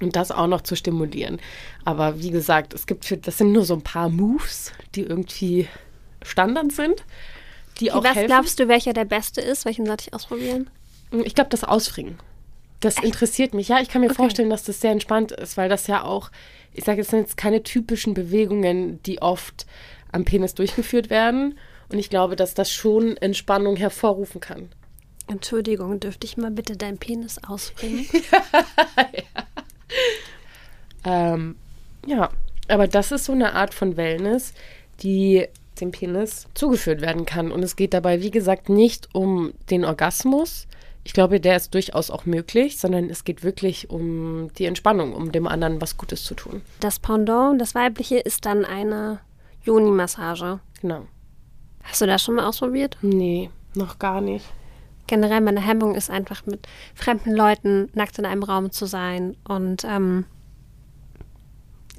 Und 0.02 0.16
das 0.16 0.32
auch 0.32 0.48
noch 0.48 0.62
zu 0.62 0.76
stimulieren. 0.76 1.40
Aber 1.86 2.20
wie 2.20 2.32
gesagt, 2.32 2.74
es 2.74 2.88
gibt 2.88 3.06
für, 3.06 3.18
das 3.18 3.38
sind 3.38 3.52
nur 3.52 3.64
so 3.64 3.76
ein 3.76 3.84
paar 3.84 4.10
Moves, 4.10 4.72
die 4.96 5.02
irgendwie 5.02 5.68
Standard 6.24 6.72
sind. 6.72 7.04
Die 7.80 7.92
auch 7.92 8.04
Was 8.04 8.16
helfen. 8.16 8.28
glaubst 8.28 8.60
du, 8.60 8.68
welcher 8.68 8.94
der 8.94 9.06
beste 9.06 9.42
ist? 9.42 9.66
Welchen 9.66 9.86
sollte 9.86 10.06
ich 10.08 10.14
ausprobieren? 10.14 10.70
Ich 11.24 11.36
glaube, 11.36 11.52
das 11.52 11.64
Ausfringen. 11.64 12.18
Das 12.82 12.98
interessiert 13.02 13.54
mich. 13.54 13.70
Ja, 13.70 13.80
ich 13.80 13.90
kann 13.90 14.02
mir 14.02 14.14
vorstellen, 14.14 14.50
dass 14.50 14.64
das 14.64 14.82
sehr 14.82 14.92
entspannt 14.92 15.32
ist, 15.32 15.56
weil 15.56 15.70
das 15.70 15.88
ja 15.88 16.04
auch, 16.04 16.32
ich 16.74 16.84
sage, 16.84 17.02
es 17.02 17.10
sind 17.10 17.20
jetzt 17.20 17.38
keine 17.38 17.64
typischen 17.64 18.14
Bewegungen, 18.14 19.02
die 19.04 19.22
oft 19.22 19.66
am 20.12 20.26
Penis 20.26 20.56
durchgeführt 20.56 21.10
werden. 21.10 21.58
Und 21.90 21.98
ich 22.00 22.10
glaube, 22.10 22.36
dass 22.36 22.54
das 22.54 22.72
schon 22.72 23.18
Entspannung 23.18 23.76
hervorrufen 23.76 24.42
kann. 24.42 24.70
Entschuldigung, 25.28 26.00
dürfte 26.00 26.26
ich 26.26 26.38
mal 26.38 26.52
bitte 26.52 26.76
deinen 26.76 26.98
Penis 26.98 27.40
ausbringen? 27.44 28.06
Ähm, 31.04 31.56
ja, 32.06 32.30
aber 32.68 32.88
das 32.88 33.12
ist 33.12 33.26
so 33.26 33.32
eine 33.32 33.54
Art 33.54 33.74
von 33.74 33.98
Wellness, 33.98 34.54
die 35.02 35.48
dem 35.80 35.92
Penis 35.92 36.48
zugeführt 36.54 37.02
werden 37.02 37.26
kann. 37.26 37.52
Und 37.52 37.64
es 37.64 37.76
geht 37.76 37.94
dabei, 37.94 38.22
wie 38.22 38.32
gesagt, 38.32 38.70
nicht 38.70 39.10
um 39.14 39.54
den 39.70 39.84
Orgasmus. 39.84 40.68
Ich 41.04 41.14
glaube, 41.14 41.40
der 41.40 41.56
ist 41.56 41.74
durchaus 41.74 42.12
auch 42.12 42.26
möglich, 42.26 42.78
sondern 42.78 43.10
es 43.10 43.24
geht 43.24 43.44
wirklich 43.44 43.90
um 43.90 44.54
die 44.58 44.66
Entspannung, 44.66 45.14
um 45.14 45.32
dem 45.32 45.48
anderen 45.48 45.82
was 45.82 45.98
Gutes 45.98 46.24
zu 46.24 46.36
tun. 46.36 46.62
Das 46.80 47.00
Pendant, 47.00 47.60
das 47.60 47.74
weibliche, 47.74 48.20
ist 48.20 48.46
dann 48.46 48.66
eine 48.66 49.20
Joni-Massage. 49.64 50.60
Genau. 50.82 51.08
Hast 51.84 52.02
du 52.02 52.06
das 52.06 52.22
schon 52.22 52.36
mal 52.36 52.46
ausprobiert? 52.46 52.98
Nee, 53.02 53.50
noch 53.74 53.98
gar 53.98 54.22
nicht. 54.22 54.46
Generell 55.08 55.42
meine 55.42 55.66
Hemmung 55.66 55.96
ist 55.96 56.12
einfach 56.12 56.46
mit 56.46 56.68
fremden 56.94 57.32
Leuten 57.36 57.90
nackt 57.94 58.20
in 58.20 58.26
einem 58.26 58.44
Raum 58.44 58.72
zu 58.72 58.86
sein 58.86 59.36
und 59.44 59.84
ähm, 59.84 60.26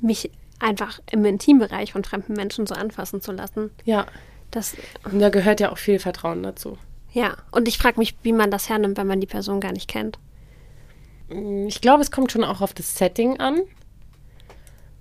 mich 0.01 0.31
einfach 0.61 1.01
im 1.11 1.25
Intimbereich 1.25 1.93
von 1.93 2.05
fremden 2.05 2.35
Menschen 2.35 2.67
so 2.67 2.75
anfassen 2.75 3.21
zu 3.21 3.33
lassen. 3.33 3.71
Ja, 3.85 4.07
Das, 4.53 4.77
und 5.05 5.19
da 5.19 5.31
gehört 5.31 5.61
ja 5.61 5.73
auch 5.73 5.79
viel 5.79 5.99
Vertrauen 5.99 6.43
dazu. 6.43 6.79
Ja. 7.13 7.37
Und 7.51 7.69
ich 7.69 7.79
frage 7.79 7.99
mich, 7.99 8.17
wie 8.23 8.33
man 8.33 8.51
das 8.51 8.69
hernimmt, 8.69 8.97
wenn 8.97 9.07
man 9.07 9.21
die 9.21 9.27
Person 9.27 9.61
gar 9.61 9.73
nicht 9.73 9.89
kennt. 9.89 10.19
Ich 11.67 11.81
glaube, 11.81 12.03
es 12.03 12.11
kommt 12.11 12.33
schon 12.33 12.45
auch 12.45 12.61
auf 12.61 12.75
das 12.75 12.97
Setting 12.97 13.41
an. 13.41 13.61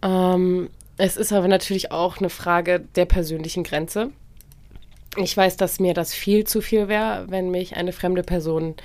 Ähm, 0.01 0.69
es 0.97 1.17
ist 1.17 1.33
aber 1.33 1.47
natürlich 1.47 1.91
auch 1.91 2.17
eine 2.17 2.29
Frage 2.29 2.79
der 2.95 3.05
persönlichen 3.05 3.63
Grenze. 3.63 4.11
Ich 5.17 5.35
weiß, 5.35 5.57
dass 5.57 5.79
mir 5.79 5.93
das 5.93 6.13
viel 6.13 6.45
zu 6.45 6.61
viel 6.61 6.87
wäre, 6.87 7.25
wenn 7.29 7.51
mich 7.51 7.75
eine 7.75 7.91
fremde 7.91 8.23
Person 8.23 8.75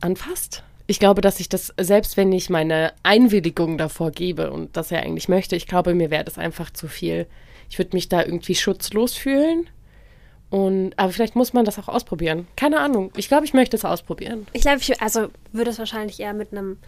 anfasst. 0.00 0.62
Ich 0.86 0.98
glaube, 0.98 1.20
dass 1.20 1.40
ich 1.40 1.48
das, 1.48 1.72
selbst 1.78 2.16
wenn 2.16 2.32
ich 2.32 2.50
meine 2.50 2.92
Einwilligung 3.02 3.78
davor 3.78 4.10
gebe 4.10 4.50
und 4.50 4.76
das 4.76 4.90
er 4.90 5.02
eigentlich 5.02 5.28
möchte, 5.28 5.56
ich 5.56 5.66
glaube, 5.66 5.94
mir 5.94 6.10
wäre 6.10 6.24
das 6.24 6.38
einfach 6.38 6.70
zu 6.70 6.88
viel. 6.88 7.26
Ich 7.70 7.78
würde 7.78 7.94
mich 7.96 8.08
da 8.08 8.22
irgendwie 8.22 8.54
schutzlos 8.54 9.14
fühlen. 9.14 9.68
Und, 10.50 10.94
aber 10.96 11.12
vielleicht 11.12 11.36
muss 11.36 11.52
man 11.52 11.64
das 11.64 11.78
auch 11.78 11.88
ausprobieren. 11.88 12.46
Keine 12.56 12.80
Ahnung. 12.80 13.12
Ich 13.16 13.28
glaube, 13.28 13.44
ich 13.44 13.52
möchte 13.52 13.76
es 13.76 13.84
ausprobieren. 13.84 14.46
Ich 14.52 14.62
glaube, 14.62 14.78
ich 14.78 15.00
also 15.02 15.28
würde 15.52 15.70
es 15.70 15.78
wahrscheinlich 15.78 16.20
eher 16.20 16.32
mit 16.32 16.52
einem. 16.52 16.78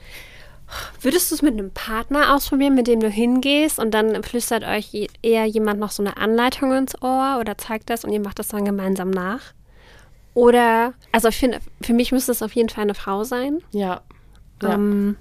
Würdest 1.01 1.31
du 1.31 1.35
es 1.35 1.43
mit 1.43 1.55
einem 1.55 1.73
Partner 1.73 2.35
ausprobieren, 2.35 2.77
mit 2.77 2.87
dem 2.87 3.01
du 3.01 3.09
hingehst 3.09 3.81
und 3.81 3.91
dann 3.91 4.23
flüstert 4.23 4.63
euch 4.63 5.09
eher 5.21 5.45
jemand 5.45 5.81
noch 5.81 5.91
so 5.91 6.01
eine 6.01 6.17
Anleitung 6.17 6.73
ins 6.73 7.01
Ohr 7.03 7.39
oder 7.41 7.59
zeigt 7.59 7.91
das 7.91 8.05
und 8.05 8.13
ihr 8.13 8.21
macht 8.21 8.39
das 8.39 8.49
dann 8.49 8.65
gemeinsam 8.65 9.11
nach? 9.11 9.41
Oder, 10.33 10.95
also 11.11 11.27
ich 11.27 11.37
finde, 11.37 11.59
für 11.83 11.93
mich 11.93 12.13
müsste 12.13 12.31
es 12.31 12.41
auf 12.41 12.55
jeden 12.55 12.69
Fall 12.69 12.83
eine 12.83 12.95
Frau 12.95 13.25
sein. 13.25 13.59
Ja. 13.73 14.03
ja. 14.63 14.75
Ähm, 14.75 15.17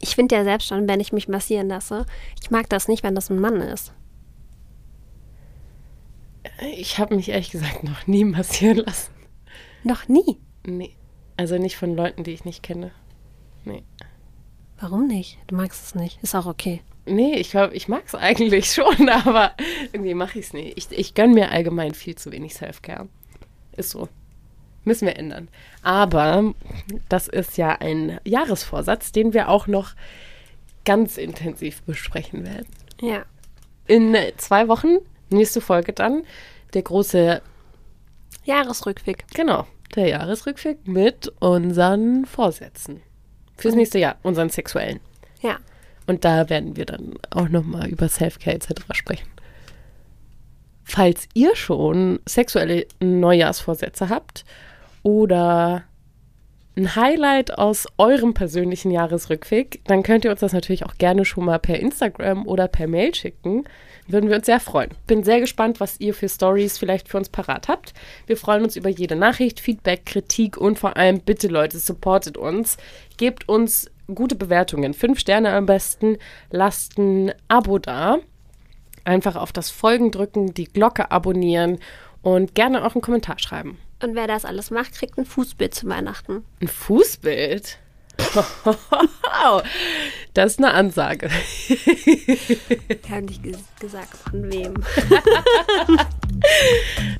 ich 0.00 0.16
finde 0.16 0.34
ja 0.34 0.42
selbst 0.42 0.66
schon, 0.66 0.88
wenn 0.88 0.98
ich 0.98 1.12
mich 1.12 1.28
massieren 1.28 1.68
lasse, 1.68 2.04
ich 2.42 2.50
mag 2.50 2.68
das 2.68 2.88
nicht, 2.88 3.04
wenn 3.04 3.14
das 3.14 3.30
ein 3.30 3.40
Mann 3.40 3.60
ist. 3.60 3.92
Ich 6.60 6.98
habe 6.98 7.16
mich 7.16 7.28
ehrlich 7.28 7.50
gesagt 7.50 7.84
noch 7.84 8.06
nie 8.06 8.24
massieren 8.24 8.78
lassen. 8.78 9.12
Noch 9.82 10.08
nie. 10.08 10.38
Nee. 10.64 10.96
Also 11.36 11.58
nicht 11.58 11.76
von 11.76 11.96
Leuten, 11.96 12.24
die 12.24 12.30
ich 12.30 12.44
nicht 12.44 12.62
kenne. 12.62 12.92
Nee. 13.64 13.82
Warum 14.78 15.06
nicht? 15.06 15.38
Du 15.46 15.56
magst 15.56 15.84
es 15.84 15.94
nicht. 15.94 16.22
Ist 16.22 16.34
auch 16.34 16.46
okay. 16.46 16.80
Nee, 17.06 17.34
ich 17.34 17.50
glaube, 17.50 17.74
ich 17.74 17.88
mag 17.88 18.04
es 18.06 18.14
eigentlich 18.14 18.66
schon, 18.72 19.08
aber 19.08 19.52
irgendwie 19.92 20.14
mache 20.14 20.38
ich 20.38 20.46
es 20.46 20.52
nicht. 20.52 20.78
Ich, 20.78 20.90
ich 20.90 21.14
gönne 21.14 21.34
mir 21.34 21.50
allgemein 21.50 21.94
viel 21.94 22.14
zu 22.14 22.32
wenig 22.32 22.54
Self-Care. 22.54 23.08
Ist 23.76 23.90
so. 23.90 24.08
Müssen 24.84 25.06
wir 25.06 25.16
ändern. 25.16 25.48
Aber 25.82 26.54
das 27.08 27.28
ist 27.28 27.56
ja 27.56 27.70
ein 27.80 28.20
Jahresvorsatz, 28.24 29.12
den 29.12 29.32
wir 29.32 29.48
auch 29.48 29.66
noch 29.66 29.94
ganz 30.84 31.16
intensiv 31.16 31.82
besprechen 31.82 32.44
werden. 32.44 32.68
Ja. 33.00 33.24
In 33.86 34.16
zwei 34.36 34.68
Wochen, 34.68 34.98
nächste 35.30 35.60
Folge 35.60 35.92
dann, 35.92 36.22
der 36.74 36.82
große 36.82 37.40
Jahresrückblick. 38.44 39.24
Genau, 39.34 39.66
der 39.94 40.08
Jahresrückblick 40.08 40.86
mit 40.86 41.32
unseren 41.40 42.26
Vorsätzen. 42.26 43.02
Fürs 43.56 43.74
nächste 43.74 43.98
Jahr, 43.98 44.16
unseren 44.22 44.50
sexuellen. 44.50 45.00
Ja. 45.40 45.58
Und 46.06 46.24
da 46.24 46.50
werden 46.50 46.76
wir 46.76 46.84
dann 46.84 47.14
auch 47.30 47.48
nochmal 47.48 47.88
über 47.88 48.08
Self-Care 48.08 48.56
etc. 48.56 48.82
sprechen. 48.92 49.28
Falls 50.84 51.28
ihr 51.32 51.56
schon 51.56 52.20
sexuelle 52.26 52.86
Neujahrsvorsätze 53.00 54.10
habt 54.10 54.44
oder 55.02 55.84
ein 56.76 56.96
Highlight 56.96 57.56
aus 57.56 57.86
eurem 57.98 58.34
persönlichen 58.34 58.90
Jahresrückblick, 58.90 59.80
dann 59.84 60.02
könnt 60.02 60.24
ihr 60.24 60.30
uns 60.30 60.40
das 60.40 60.52
natürlich 60.52 60.84
auch 60.84 60.96
gerne 60.98 61.24
schon 61.24 61.44
mal 61.44 61.58
per 61.58 61.78
Instagram 61.78 62.46
oder 62.46 62.68
per 62.68 62.86
Mail 62.86 63.14
schicken. 63.14 63.64
Würden 64.06 64.28
wir 64.28 64.36
uns 64.36 64.46
sehr 64.46 64.60
freuen. 64.60 64.90
Bin 65.06 65.24
sehr 65.24 65.40
gespannt, 65.40 65.80
was 65.80 65.98
ihr 65.98 66.12
für 66.12 66.28
Stories 66.28 66.76
vielleicht 66.78 67.08
für 67.08 67.16
uns 67.16 67.30
parat 67.30 67.68
habt. 67.68 67.94
Wir 68.26 68.36
freuen 68.36 68.62
uns 68.62 68.76
über 68.76 68.90
jede 68.90 69.16
Nachricht, 69.16 69.60
Feedback, 69.60 70.04
Kritik 70.04 70.56
und 70.56 70.78
vor 70.78 70.96
allem 70.96 71.20
bitte 71.20 71.48
Leute, 71.48 71.78
supportet 71.78 72.36
uns. 72.36 72.76
Gebt 73.16 73.48
uns 73.48 73.90
gute 74.14 74.34
Bewertungen. 74.34 74.92
Fünf 74.92 75.18
Sterne 75.18 75.52
am 75.52 75.66
besten. 75.66 76.18
Lasst 76.50 76.98
ein 76.98 77.32
Abo 77.48 77.78
da. 77.78 78.18
Einfach 79.04 79.36
auf 79.36 79.52
das 79.52 79.70
Folgen 79.70 80.10
drücken, 80.10 80.54
die 80.54 80.64
Glocke 80.64 81.10
abonnieren 81.10 81.78
Und 82.22 82.54
gerne 82.54 82.84
auch 82.84 82.94
einen 82.94 83.02
Kommentar 83.02 83.38
schreiben. 83.38 83.78
Und 84.02 84.14
wer 84.14 84.26
das 84.26 84.44
alles 84.44 84.70
macht, 84.70 84.94
kriegt 84.94 85.18
ein 85.18 85.24
Fußbild 85.24 85.74
zu 85.74 85.88
Weihnachten. 85.88 86.44
Ein 86.60 86.68
Fußbild? 86.68 87.78
Das 90.34 90.52
ist 90.52 90.58
eine 90.58 90.74
Ansage. 90.74 91.30
Ich 91.68 93.08
habe 93.08 93.22
nicht 93.22 93.42
ges 93.44 93.58
gesagt, 93.78 94.16
von 94.28 94.50
wem. 94.50 94.74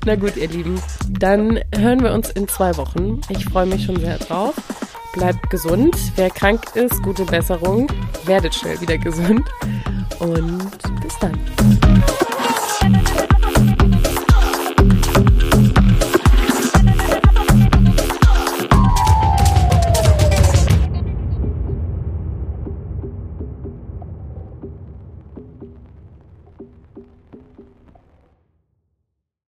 Na 0.05 0.15
gut, 0.15 0.35
ihr 0.35 0.49
Lieben, 0.49 0.81
dann 1.17 1.61
hören 1.73 2.03
wir 2.03 2.11
uns 2.11 2.29
in 2.31 2.49
zwei 2.49 2.75
Wochen. 2.75 3.21
Ich 3.29 3.45
freue 3.45 3.67
mich 3.67 3.85
schon 3.85 4.01
sehr 4.01 4.17
drauf. 4.17 4.53
Bleibt 5.13 5.49
gesund. 5.49 5.95
Wer 6.17 6.29
krank 6.29 6.75
ist, 6.75 7.01
gute 7.03 7.23
Besserung. 7.23 7.87
Werdet 8.25 8.53
schnell 8.53 8.81
wieder 8.81 8.97
gesund. 8.97 9.47
Und 10.19 10.69
bis 11.01 11.17
dann. 11.19 11.39